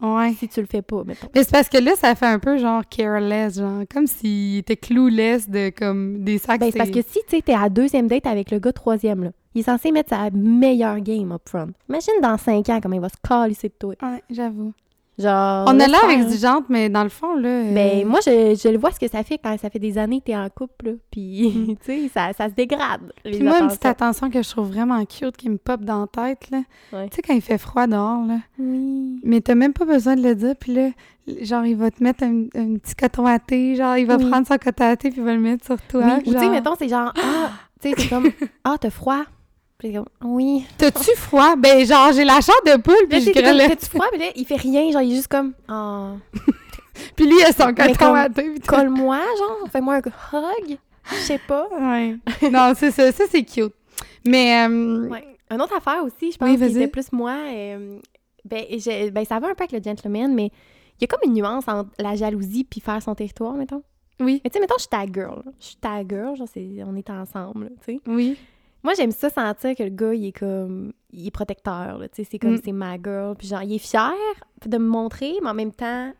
[0.00, 0.32] ouais.
[0.38, 1.28] si tu le fais pas, mettons.
[1.34, 4.76] Mais c'est parce que là, ça fait un peu genre careless, genre, comme s'il était
[4.76, 6.60] clueless de, comme, des sacs.
[6.60, 9.24] Ben, c'est parce que si, tu sais, t'es à deuxième date avec le gars troisième,
[9.24, 11.68] là, il est censé mettre sa meilleure game up front.
[11.88, 13.94] Imagine dans cinq ans comment il va se calisser de toi.
[14.02, 14.72] Ouais, j'avoue.
[15.16, 15.64] Genre.
[15.68, 17.48] On a l'air exigeante, mais dans le fond, là...
[17.48, 19.96] euh, Ben, moi, je, je le vois ce que ça fait quand ça fait des
[19.96, 20.92] années que t'es en couple, là.
[21.12, 23.12] Puis, tu sais, ça, ça se dégrade.
[23.24, 26.06] Puis moi, une petite attention que je trouve vraiment cute qui me pop dans la
[26.08, 26.62] tête, là.
[26.92, 27.08] Ouais.
[27.10, 28.38] Tu sais, quand il fait froid dehors, là.
[28.58, 29.20] Oui.
[29.22, 30.88] Mais t'as même pas besoin de le dire, puis là,
[31.42, 34.28] genre, il va te mettre un, un petit coton à thé, genre, il va Oui.
[34.28, 36.02] prendre son coton à thé, puis il va le mettre sur toi.
[36.04, 36.12] Oui.
[36.26, 36.50] Ou, tu sais, genre.
[36.50, 37.50] mettons, c'est genre, ah,
[37.80, 38.28] tu sais, c'est comme,
[38.64, 39.22] ah, t'as froid.
[39.84, 40.64] Puis, comme, oui.
[40.78, 41.56] T'as-tu froid?
[41.56, 44.06] Ben, genre, j'ai la chair de poule, puis je t'as-tu froid?
[44.10, 44.90] Puis là, il fait rien.
[44.90, 46.12] Genre, il est juste comme, ah,
[47.16, 48.42] Puis lui, il a son Mais coton à tout.
[48.66, 50.78] colle-moi, genre, fais-moi un hug.
[51.10, 51.68] Je sais pas.
[51.78, 52.16] Ouais.
[52.50, 53.74] non, c'est ça, ça, c'est cute.
[54.26, 55.24] Mais, euh, Ouais.
[55.50, 57.34] Une autre affaire aussi, je pense Oui, que c'était plus moi.
[57.52, 57.98] euh,
[58.46, 60.46] ben, j'ai- ben, ça va un peu avec le gentleman, mais
[60.98, 63.82] il y a comme une nuance entre la jalousie puis faire son territoire, mettons.
[64.20, 65.42] oui, Mais tu sais, mettons, je suis ta girl.
[65.60, 68.00] Je suis ta girl, genre, c'est- on est ensemble, tu sais.
[68.06, 68.38] oui.
[68.84, 70.92] Moi, j'aime ça sentir que le gars, il est comme...
[71.10, 72.28] Il est protecteur, là, tu sais.
[72.30, 72.60] C'est comme, Mm.
[72.64, 73.34] c'est ma girl.
[73.36, 74.12] Puis genre, il est fier
[74.66, 76.12] de me montrer, mais en même temps,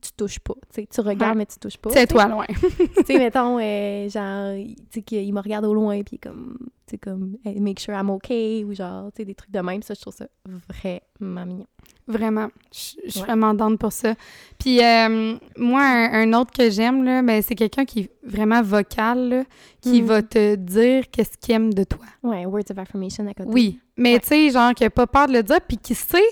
[0.00, 0.88] tu touches pas, tu sais.
[0.92, 1.38] Tu regardes, Ouais.
[1.38, 1.90] mais tu touches pas.
[1.90, 2.46] C'est toi, loin.
[2.48, 6.18] tu sais, mettons, euh, genre, il- tu sais, qu'il me regarde au loin, puis il
[6.18, 6.56] comme,
[6.86, 9.60] tu sais, comme, hey, make sure I'm okay, ou genre, tu sais, des trucs de
[9.60, 9.82] même.
[9.82, 10.26] Ça, je trouve ça
[10.68, 11.66] vraiment mignon.
[12.06, 12.48] Vraiment.
[12.72, 12.78] Je
[13.10, 14.14] suis vraiment down pour ça.
[14.58, 18.62] Puis euh, moi, un, un autre que j'aime, là, ben, c'est quelqu'un qui est vraiment
[18.62, 19.44] vocal, là,
[19.82, 20.06] qui Mhm.
[20.08, 22.00] va te dire qu'est-ce qu'il aime de toi.
[22.22, 23.50] Ouais, words of affirmation à côté.
[23.52, 24.20] Oui, mais Ouais.
[24.20, 26.22] tu sais, genre, qui a pas peur de le dire, puis qui sait,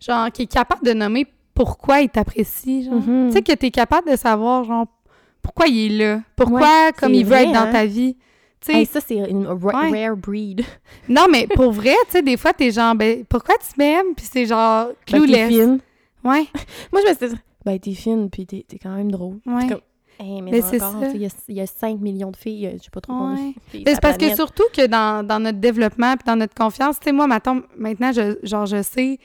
[0.00, 1.26] genre, qui est capable de nommer
[1.64, 2.94] pourquoi il t'apprécie, genre.
[2.94, 3.26] Mhm.
[3.28, 4.86] Tu sais, que t'es capable de savoir, genre,
[5.42, 7.72] pourquoi il est là, pourquoi, Ouais, comme il veut vrai, être dans hein.
[7.72, 8.16] ta vie.
[8.60, 9.54] Tu sais, Hey, ça, c'est une ra-
[9.90, 10.06] Ouais.
[10.06, 10.62] rare breed.
[11.08, 14.14] non, mais pour vrai, tu sais, des fois, t'es genre, ben, pourquoi tu m'aimes?
[14.16, 15.48] Puis c'est genre, Ben, clueless.
[15.48, 15.78] fine.
[16.24, 16.46] ouais,
[16.92, 19.38] Moi, je me suis dit, ben, t'es fine, puis t'es quand même drôle.
[19.46, 19.68] ouais.
[19.68, 19.80] comme-
[20.18, 20.92] Hey, mais Mais c'est ça.
[21.14, 23.14] il y a- il y, a 5 millions de filles, euh, je sais pas trop
[23.28, 23.54] Ouais.
[23.72, 27.04] sur C'est parce que surtout que dans, dans notre développement puis dans notre confiance, tu
[27.04, 29.18] sais, moi, maintenant, maintenant je, genre, je sais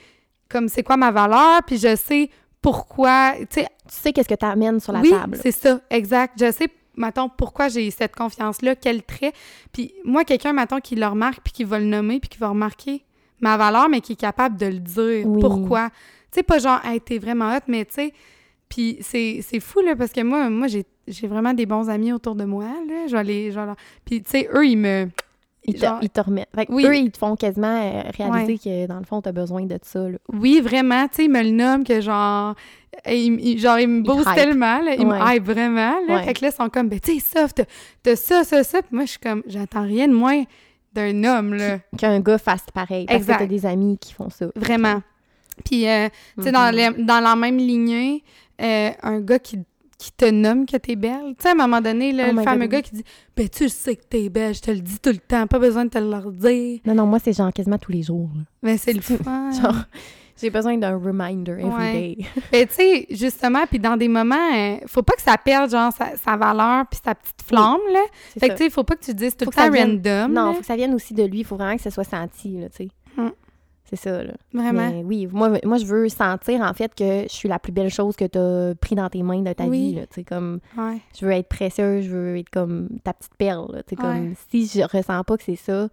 [0.48, 2.30] comme c'est quoi ma valeur, puis je sais
[2.62, 5.38] pourquoi, tu sais, Tu sais qu'est-ce que tu amènes sur la oui, table.
[5.40, 6.34] c'est ça, exact.
[6.40, 9.32] Je sais, mettons, pourquoi j'ai cette confiance-là, quel trait.
[9.72, 12.48] Puis moi, quelqu'un, mettons, qui le remarque, puis qui va le nommer, puis qui va
[12.48, 13.04] remarquer
[13.40, 15.26] ma valeur, mais qui est capable de le dire.
[15.26, 15.40] Oui.
[15.40, 15.90] Pourquoi?
[16.32, 18.12] Tu sais, pas genre, hey, t'es vraiment hot, mais tu sais,
[18.68, 22.12] puis c'est c'est fou, là, parce que moi, moi j'ai j'ai vraiment des bons amis
[22.12, 23.06] autour de moi, là.
[23.06, 25.08] Je vais Puis, tu sais, eux, ils me...
[25.66, 26.48] Ils te, ils te remettent.
[26.54, 26.84] Fait que Oui.
[26.86, 29.78] eux, ils te font quasiment euh, réaliser que dans le fond, tu as besoin de
[29.82, 30.08] ça.
[30.08, 30.18] Là.
[30.32, 32.54] Oui, vraiment, tu sais, ils me le nomment que genre...
[33.06, 35.18] Genre, ils me boostent tellement, là, ils Ouais.
[35.18, 36.14] me hype vraiment, là.
[36.16, 36.22] Ouais.
[36.24, 37.64] Fait que là, ils sont comme, ben, tu sais, ça, t'as
[38.02, 38.80] t'as ça, ça, ça.
[38.80, 40.44] Puis moi, je suis comme, j'attends rien de moins
[40.94, 41.78] d'un homme, là.
[41.98, 43.04] Qu'un gars fasse pareil.
[43.06, 43.34] Parce Exact.
[43.34, 44.46] que tu as des amis qui font ça.
[44.56, 45.02] Vraiment.
[45.64, 46.74] Puis, euh, tu sais, dans, Mhm.
[46.96, 48.24] les- dans la même lignée,
[48.62, 49.58] euh, un gars qui,
[49.98, 51.34] qui te nomme que t'es belle.
[51.38, 53.04] Tu sais, à un moment donné, là, Oh le fameux God, gars qui dit
[53.36, 55.84] Ben, tu sais que t'es belle, je te le dis tout le temps, pas besoin
[55.86, 56.80] de te le leur dire.
[56.84, 58.28] Non, non, moi, c'est genre quasiment tous les jours.
[58.62, 59.50] Mais c'est le fun.
[59.52, 59.74] Genre,
[60.38, 61.92] j'ai besoin d'un reminder every Ouais.
[61.92, 62.16] day.
[62.52, 65.90] Ben, tu sais, justement, puis dans des moments, euh, faut pas que ça perde, genre,
[65.92, 68.00] sa, sa valeur puis sa petite flamme, là.
[68.38, 68.48] Fait ça.
[68.50, 69.92] que, tu sais, faut pas que tu dises tout Faut le que ça temps vienne-
[70.04, 70.32] random.
[70.34, 70.52] Non, là.
[70.52, 71.38] faut que ça vienne aussi de lui.
[71.38, 72.88] Il faut vraiment que ça soit senti, là, tu sais.
[73.88, 74.32] C'est ça, là.
[74.52, 74.90] Vraiment?
[74.90, 77.88] Mais oui, moi, moi, je veux sentir, en fait, que je suis la plus belle
[77.90, 79.90] chose que tu as pris dans tes mains de ta Oui.
[79.90, 80.06] vie, là.
[80.08, 80.98] Tu sais, comme, Ouais.
[81.18, 83.82] je veux être précieuse, je veux être comme ta petite perle, là.
[83.84, 85.88] Tu sais, comme, si je ressens pas que c'est ça,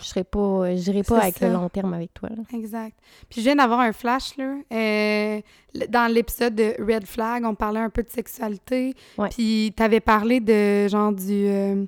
[0.00, 1.46] je serais pas, j'irai pas avec ça.
[1.48, 2.42] le long terme avec toi, là.
[2.54, 2.96] Exact.
[3.28, 4.54] Puis je viens d'avoir un flash, là.
[4.72, 5.40] Euh,
[5.88, 8.94] dans l'épisode de Red Flag, on parlait un peu de sexualité.
[9.18, 9.28] Ouais.
[9.30, 11.84] Puis t'avais parlé de, genre, du euh,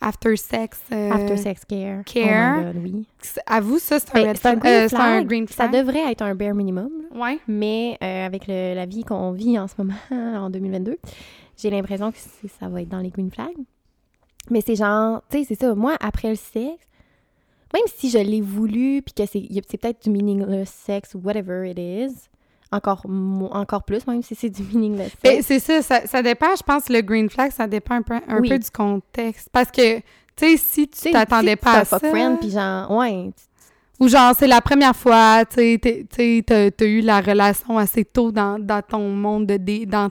[0.00, 0.78] after sex.
[0.92, 2.04] euh, After sex care.
[2.04, 2.58] care.
[2.60, 3.06] Oh God, oui.
[3.46, 5.50] À vous, ça, c'est un, Ben, green flag.
[5.50, 6.90] Ça devrait être un bare minimum.
[7.14, 7.38] Ouais.
[7.48, 10.96] Mais euh, avec le- la vie qu'on vit en ce moment, en 2022,
[11.56, 12.18] j'ai l'impression que
[12.60, 13.56] ça va être dans les green flags.
[14.50, 15.74] Mais c'est genre, tu sais, c'est ça.
[15.74, 16.86] Moi, après le sexe,
[17.74, 22.28] même si je l'ai voulu, puis que c'est peut-être du meaningless sex whatever it is,
[22.70, 23.02] encore,
[23.52, 27.00] encore plus, même si c'est du meaningless c'est ça, ça, ça dépend, je pense, le
[27.00, 28.48] green flag, ça dépend un peu, un Oui.
[28.50, 29.48] peu du contexte.
[29.52, 30.02] Parce que, tu
[30.36, 31.98] sais, si tu t'attendais si pas à ça...
[31.98, 33.30] friend, puis genre, ouais,
[34.00, 38.04] Ou genre, c'est la première fois, tu sais, tu t'as t'as eu la relation assez
[38.04, 39.84] tôt dans, dans ton monde de...
[39.86, 40.08] dans,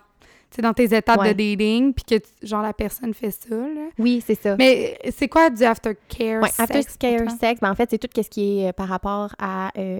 [0.49, 1.33] tu sais, dans tes étapes Ouais.
[1.33, 3.89] de dating, puis que, genre, la personne fait ça, là.
[3.99, 4.55] oui, c'est ça.
[4.57, 7.35] Mais c'est quoi du aftercare Ouais, sex after pour scare toi?
[7.39, 9.71] sex, ben en fait, c'est tout ce qui est euh, par rapport à.
[9.77, 9.99] euh,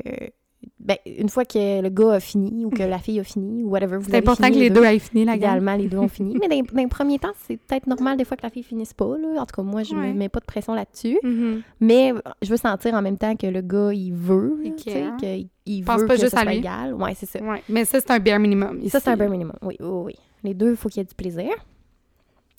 [0.80, 3.70] ben, une fois que le gars a fini ou que la fille a fini ou
[3.70, 5.36] whatever, vous C'est important fini que les deux aient fini la.
[5.36, 6.38] Idéalement, les deux ont fini.
[6.42, 8.94] Mais dans, dans les premiers temps, c'est peut-être normal des fois que la fille finisse
[8.94, 9.18] pas.
[9.18, 9.42] Là.
[9.42, 10.08] En tout cas, moi, je Ouais.
[10.10, 11.20] me mets pas de pression là-dessus.
[11.24, 11.62] Mhm.
[11.82, 14.60] Mais je veux sentir en même temps que le gars, il veut.
[14.78, 15.18] Sais, care.
[15.18, 16.60] qu'il il Pense veut pas que juste ça à soit lui.
[16.60, 16.94] égal.
[16.94, 17.40] Ouais, c'est ça.
[17.44, 17.62] Ouais.
[17.70, 18.80] Mais ça, c'est un bare minimum.
[18.88, 19.56] Ça, c'est un bare minimum.
[19.62, 20.14] Oui, oui, oui.
[20.44, 21.50] Les deux, il faut qu'il y ait du plaisir.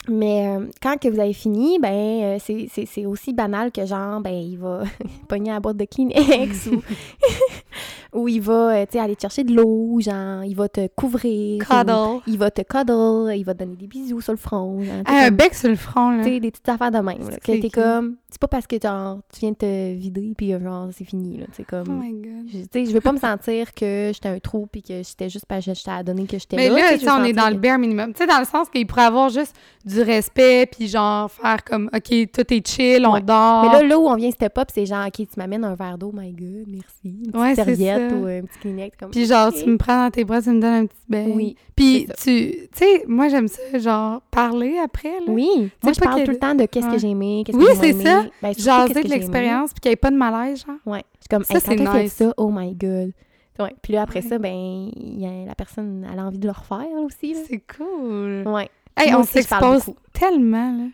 [0.09, 3.85] Mais euh, quand que vous avez fini, ben euh, c'est- c'est c'est aussi banal que
[3.85, 4.83] genre, ben il va
[5.29, 6.83] pogner la boîte de Kleenex ou,
[8.15, 10.87] ou il va, euh, tu sais, aller te chercher de l'eau, genre, il va te
[10.97, 11.63] couvrir.
[11.63, 12.21] ou Cuddle.
[12.27, 14.83] Il va te cuddle, il va te donner des bisous sur le front.
[14.83, 16.23] genre, tu sais, Ah, un bec sur le front, là.
[16.25, 17.29] tu sais, des petites affaires de même.
[17.29, 20.53] là, que t'es comme, c'est pas parce que genre, tu viens de te vider puis
[20.55, 21.47] euh, genre, c'est fini, là.
[21.53, 22.47] C'est Oh comme, my God.
[22.53, 25.29] je, tu sais, je veux pas me sentir que j'étais un trou puis que j'étais
[25.29, 26.77] juste parce que je t'ai à donner que j'étais Mais là.
[26.77, 28.13] là, tu sais, tu sais, veux on est dans le bare minimum.
[28.15, 31.91] Tu sais, dans le sens qu'il pourrait avoir juste du respect, puis genre faire comme,
[31.95, 33.65] OK, tout est chill, on dort.
[33.65, 35.99] Mais là, là où on vient step up, c'est genre, OK, tu m'amènes un verre
[35.99, 37.31] d'eau, my God, merci.
[37.35, 37.55] Une Ouais,
[37.99, 38.17] c'est serviette ça.
[38.17, 38.97] ou un petit Kleenex.
[38.97, 41.29] Comme, puis genre, tu me prends dans tes bras, tu me donnes un petit bec.
[41.35, 41.57] Oui.
[41.77, 45.27] Puis tu, tu sais, moi, j'aime ça, genre, parler après, là.
[45.29, 45.71] Oui.
[45.83, 46.93] Moi, je parle que- tout le temps de qu'est-ce Ouais.
[46.93, 48.25] que j'ai aimé, qu'est-ce Oui, que j'ai moins c'est ça.
[48.43, 50.77] Ben, Jaser de l'expérience, puis qu'il n'y ait pas de malaise, genre.
[50.87, 51.03] Ouais.
[51.23, 52.13] Je comme, Ça, hey, c'est quand t'as fait nice.
[52.15, 53.13] ça, oh my God.
[53.61, 53.75] Ouais.
[53.83, 54.29] Puis là, après Ouais.
[54.29, 57.35] ça, ben, y a la personne, elle a envie de le refaire aussi.
[57.49, 58.45] C'est cool.
[58.47, 58.69] Ouais.
[58.97, 60.85] Hey, on s'expose tellement, là.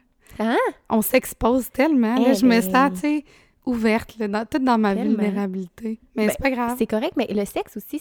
[0.41, 0.57] Hein?
[0.91, 2.27] On s'expose tellement, là.
[2.31, 2.63] Eh Je me ben.
[2.63, 3.25] sens, tu sais,
[3.67, 5.15] ouverte, là, dans, ma Tellement.
[5.23, 6.01] vulnérabilité.
[6.17, 6.75] Mais Ben, c'est pas grave.
[6.79, 7.99] C'est correct, mais le sexe aussi,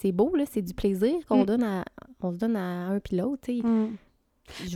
[0.00, 0.44] c'est beau, là.
[0.50, 1.46] C'est du plaisir qu'on Mm.
[1.46, 1.84] donne à,
[2.22, 3.50] on se donne à un puis l'autre.
[3.50, 3.88] Mm.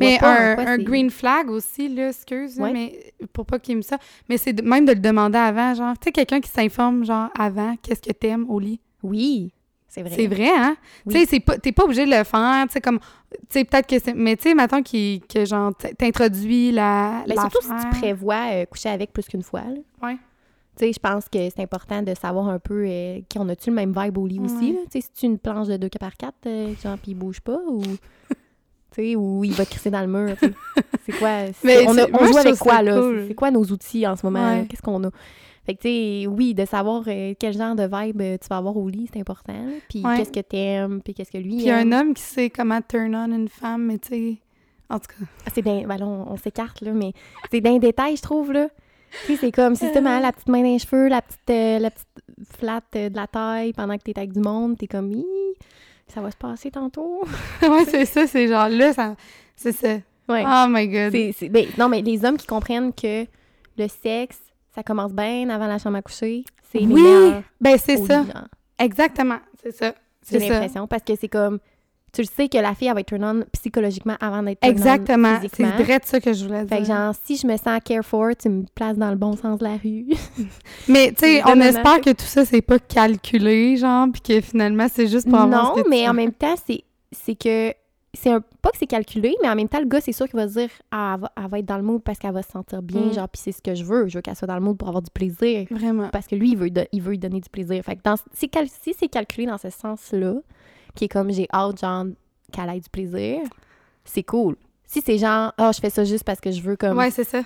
[0.01, 2.73] Mais un, quoi un c'est- green flag aussi, là, excuse, Ouais.
[2.73, 3.99] mais pour pas qu'il me ça.
[4.29, 7.75] Mais c'est même de le demander avant, genre, tu sais, quelqu'un qui s'informe, genre, avant,
[7.83, 8.81] qu'est-ce que t'aimes au lit?
[9.03, 9.53] Oui,
[9.89, 10.13] c'est vrai.
[10.15, 10.77] C'est vrai, hein?
[11.05, 11.15] Oui.
[11.15, 13.65] Tu sais, c'est pas- t'es pas obligé de le faire, tu sais, comme, tu sais,
[13.65, 18.01] peut-être que c'est, mais tu sais, qu'il- que, genre, t'introduis la, Ben, surtout si tu
[18.01, 19.81] prévois euh, coucher avec plus qu'une fois, là.
[20.09, 20.17] Ouais.
[20.79, 23.71] Tu sais, je pense que c'est important de savoir un peu euh, qui on a-tu
[23.71, 24.45] le même vibe au lit Ouais.
[24.45, 24.77] aussi.
[24.91, 26.35] Tu sais, si tu une planche de 2 par 4
[26.83, 27.81] genre, puis il bouge pas, ou...
[29.17, 30.37] ou il va crisser dans le mur.
[31.05, 31.45] C'est quoi?
[31.65, 32.99] Mais on a- on moi, joue avec quoi, là?
[33.01, 33.25] cool.
[33.29, 34.53] C'est- quoi nos outils en ce moment?
[34.61, 34.67] Ouais.
[34.69, 35.11] Qu'est-ce qu'on a?
[35.67, 38.57] Fait que, tu sais, oui, de savoir euh, quel genre de vibe euh, tu vas
[38.59, 39.53] avoir au lit, c'est important.
[39.91, 40.17] Puis Ouais.
[40.19, 41.93] qu'est-ce que t'aimes, puis qu'est-ce que lui Puis aime.
[41.93, 44.37] un homme qui sait comment turn on une femme, mais tu sais.
[44.89, 45.27] En tout cas.
[45.45, 47.13] Ah, C'est bien, ben là, on, on s'écarte, là, mais
[47.51, 48.69] c'est d'un détail, je trouve, là.
[49.39, 52.07] C'est comme si c'était la petite main dans les cheveux, la petite, euh, la petite
[52.59, 55.23] flatte euh, de la taille pendant que t'es avec du monde, t'es comme,
[56.09, 57.23] ça va se passer tantôt.
[57.63, 59.17] ouais, c'est ça, c'est genre là, ça.
[59.57, 59.95] C'est ça.
[60.29, 60.45] Ouais.
[60.47, 61.13] Oh my god.
[61.13, 63.25] C'est, c'est- ben, non, mais les hommes qui comprennent que
[63.79, 64.39] le sexe,
[64.75, 68.25] ça commence bien avant la chambre à coucher, c'est Oui, ben c'est ça.
[68.79, 69.39] Exactement.
[69.63, 69.95] C'est ça.
[70.31, 70.55] J'ai C'est ça.
[70.55, 71.59] l'impression, parce que c'est comme,
[72.17, 74.73] tu le sais que la fille, elle va être turn on psychologiquement avant d'être turn
[74.73, 75.39] on Exactement.
[75.53, 76.69] C'est vrai de ça que je voulais dire.
[76.69, 79.37] Fait que genre, si je me sens care for, tu me places dans le bon
[79.37, 80.07] sens de la rue.
[80.89, 84.87] Mais tu sais, on espère que tout ça, c'est pas calculé, genre, puis que finalement,
[84.91, 87.75] c'est juste pour avoir non, mais en même temps, c'est, c'est que,
[88.15, 90.37] c'est un, pas que c'est calculé, mais en même temps, le gars, c'est sûr qu'il
[90.37, 92.43] va se dire, ah, elle va, elle va être dans le mood parce qu'elle va
[92.43, 93.13] se sentir bien, Mm.
[93.13, 94.09] genre, puis c'est ce que je veux.
[94.09, 95.67] Je veux qu'elle soit dans le mood pour avoir du plaisir.
[95.71, 96.09] Vraiment.
[96.09, 97.83] Parce que lui, il veut, il veut lui donner du plaisir.
[97.85, 100.37] Fait que dans, si c'est calculé dans ce sens-là,
[100.97, 102.07] qui est comme j'ai hâte, genre,
[102.53, 103.41] qu'elle ait du plaisir,
[104.05, 104.57] c'est cool.
[104.85, 107.25] Si c'est genre, ah, je fais ça juste parce que je veux comme Ouais, c'est
[107.25, 107.43] ça.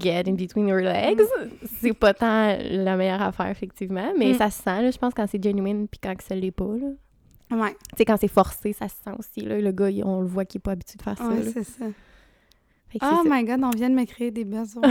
[0.00, 1.20] get in between your legs,
[1.80, 4.12] c'est pas tant la meilleure affaire, effectivement.
[4.18, 4.38] Mais Mm.
[4.38, 6.88] ça se sent, là, je pense, quand c'est genuine puis quand ça l'est pas, là.
[7.56, 9.60] Ouais, Tu sais, quand c'est forcé, ça se sent aussi, là.
[9.60, 11.64] Le gars, il- on le voit qu'il est pas habitué de faire ça, ouais c'est
[11.64, 11.84] ça.
[13.00, 14.82] Oh my god, on vient de me créer des besoins.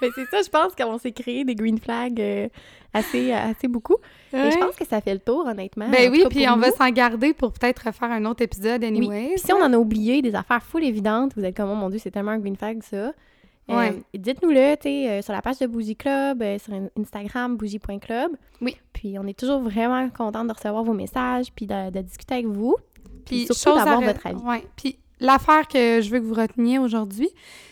[0.00, 2.48] Mais c'est ça, je pense qu'on s'est créé des green flags euh,
[2.92, 3.96] assez, assez beaucoup.
[4.32, 5.88] Et je pense que ça fait le tour, honnêtement.
[5.88, 9.30] Ben En oui, puis on va s'en garder pour peut-être refaire un autre épisode anyway.
[9.34, 11.88] Puis si on en a oublié des affaires full évidentes, vous êtes comme, oh mon
[11.90, 12.96] Dieu, c'est tellement un green flag, ça.
[12.96, 13.12] Euh,
[13.68, 13.94] Ouais.
[14.12, 18.32] Dites-nous-le, tu sais, euh, sur la page de Bougie Club, euh, sur in- Instagram, bougie.club.
[18.60, 18.76] Oui.
[18.92, 22.46] Puis on est toujours vraiment contente de recevoir vos messages, puis de, de discuter avec
[22.46, 22.74] vous.
[23.24, 24.42] Puis surtout d'avoir re- votre avis.
[24.42, 24.64] Ouais.
[24.76, 27.28] Puis l'affaire que je veux que vous reteniez aujourd'hui,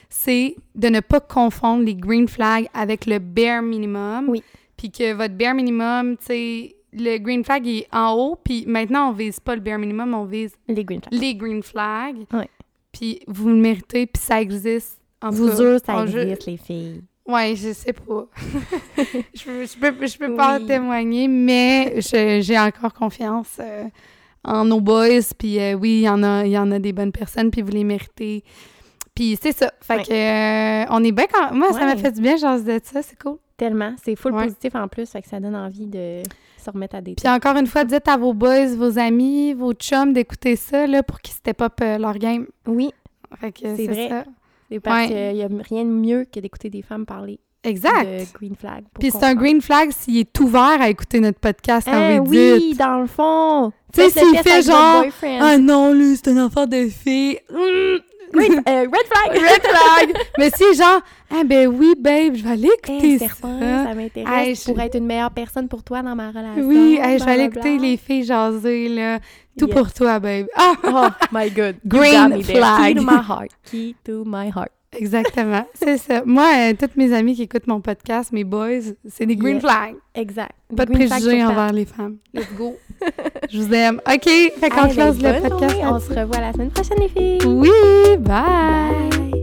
[0.08, 4.28] c'est de ne pas confondre les green flags avec le bare minimum.
[4.28, 4.42] Oui.
[4.76, 9.10] Puis que votre bare minimum, tu sais, le green flag est en haut, puis maintenant
[9.10, 11.20] on vise pas le bare minimum, on vise Les green flags.
[11.20, 12.16] les green flags.
[12.32, 12.48] Ouais.
[12.92, 14.98] Puis vous le méritez, puis ça existe.
[15.22, 17.02] En vous jure, ça existe, les filles.
[17.26, 18.26] Ouais, je sais pas.
[19.34, 20.66] je, peux, je peux, je peux pas Oui.
[20.66, 23.84] témoigner, mais j'ai encore confiance euh,
[24.44, 25.20] en nos boys.
[25.38, 27.70] Puis euh, oui, il y, en a- y en a des bonnes personnes, puis vous
[27.72, 28.44] les méritez.
[29.14, 29.72] Puis c'est ça.
[29.80, 30.02] Fait Ouais.
[30.04, 33.02] que euh, on est bien quand Moi, ça m'a fait du bien, genre de ça,
[33.02, 33.36] c'est cool.
[33.56, 33.94] Tellement.
[34.02, 34.44] C'est full Ouais.
[34.44, 36.22] positif en plus, fait que ça donne envie de
[36.56, 39.72] se remettre à des Puis encore une fois, dites à vos boys, vos amis, vos
[39.74, 42.46] chums d'écouter ça là, pour qu'ils step up euh, leur game.
[42.66, 42.90] Oui,
[43.38, 44.08] Fait que C'est vrai.
[44.08, 44.24] ça.
[44.70, 48.04] c'est parce qu'il n'y a rien de mieux que d'écouter des femmes parler Exact.
[48.06, 48.84] de green flag.
[48.98, 52.74] Puis c'est un green flag s'il est ouvert à écouter notre podcast Hein, vous oui,
[52.78, 53.72] dans le fond.
[53.92, 55.04] Tu sais, s'il fait genre.
[55.40, 57.38] Ah non, lui, c'est un enfant de fille.
[57.50, 57.98] Mm.
[58.32, 59.42] Green- euh, red flag!
[59.42, 60.22] Red flag!
[60.38, 61.00] Mais si genre,
[61.32, 63.26] ah ben oui, babe, je vais aller écouter Hey, ça.
[63.26, 66.62] certain, ça m'intéresse Hey, je- pour être une meilleure personne pour toi dans ma relation.
[66.62, 69.18] Oui, hey, je vais aller écouter les filles jaser, là.
[69.58, 69.74] Tout Yes.
[69.76, 70.46] pour toi, babe.
[70.56, 70.74] Ah!
[70.84, 71.74] Oh my god.
[71.84, 72.94] Green flag.
[72.94, 73.50] Key to my heart.
[73.68, 74.70] Key to my heart.
[74.96, 76.22] Exactement, c'est ça.
[76.26, 79.60] Moi, euh, toutes mes amies qui écoutent mon podcast, mes boys, c'est des green Yeah.
[79.60, 79.94] flags.
[80.16, 80.50] Exact.
[80.76, 82.16] Pas de préjugés envers les femmes.
[82.34, 82.76] Let's go.
[83.48, 84.00] je vous aime.
[84.06, 85.74] OK, fait qu'on close le podcast.
[85.76, 85.86] journée.
[85.86, 87.38] On se revoit la semaine prochaine, les filles.
[87.46, 89.10] Oui, bye.
[89.10, 89.39] Bye.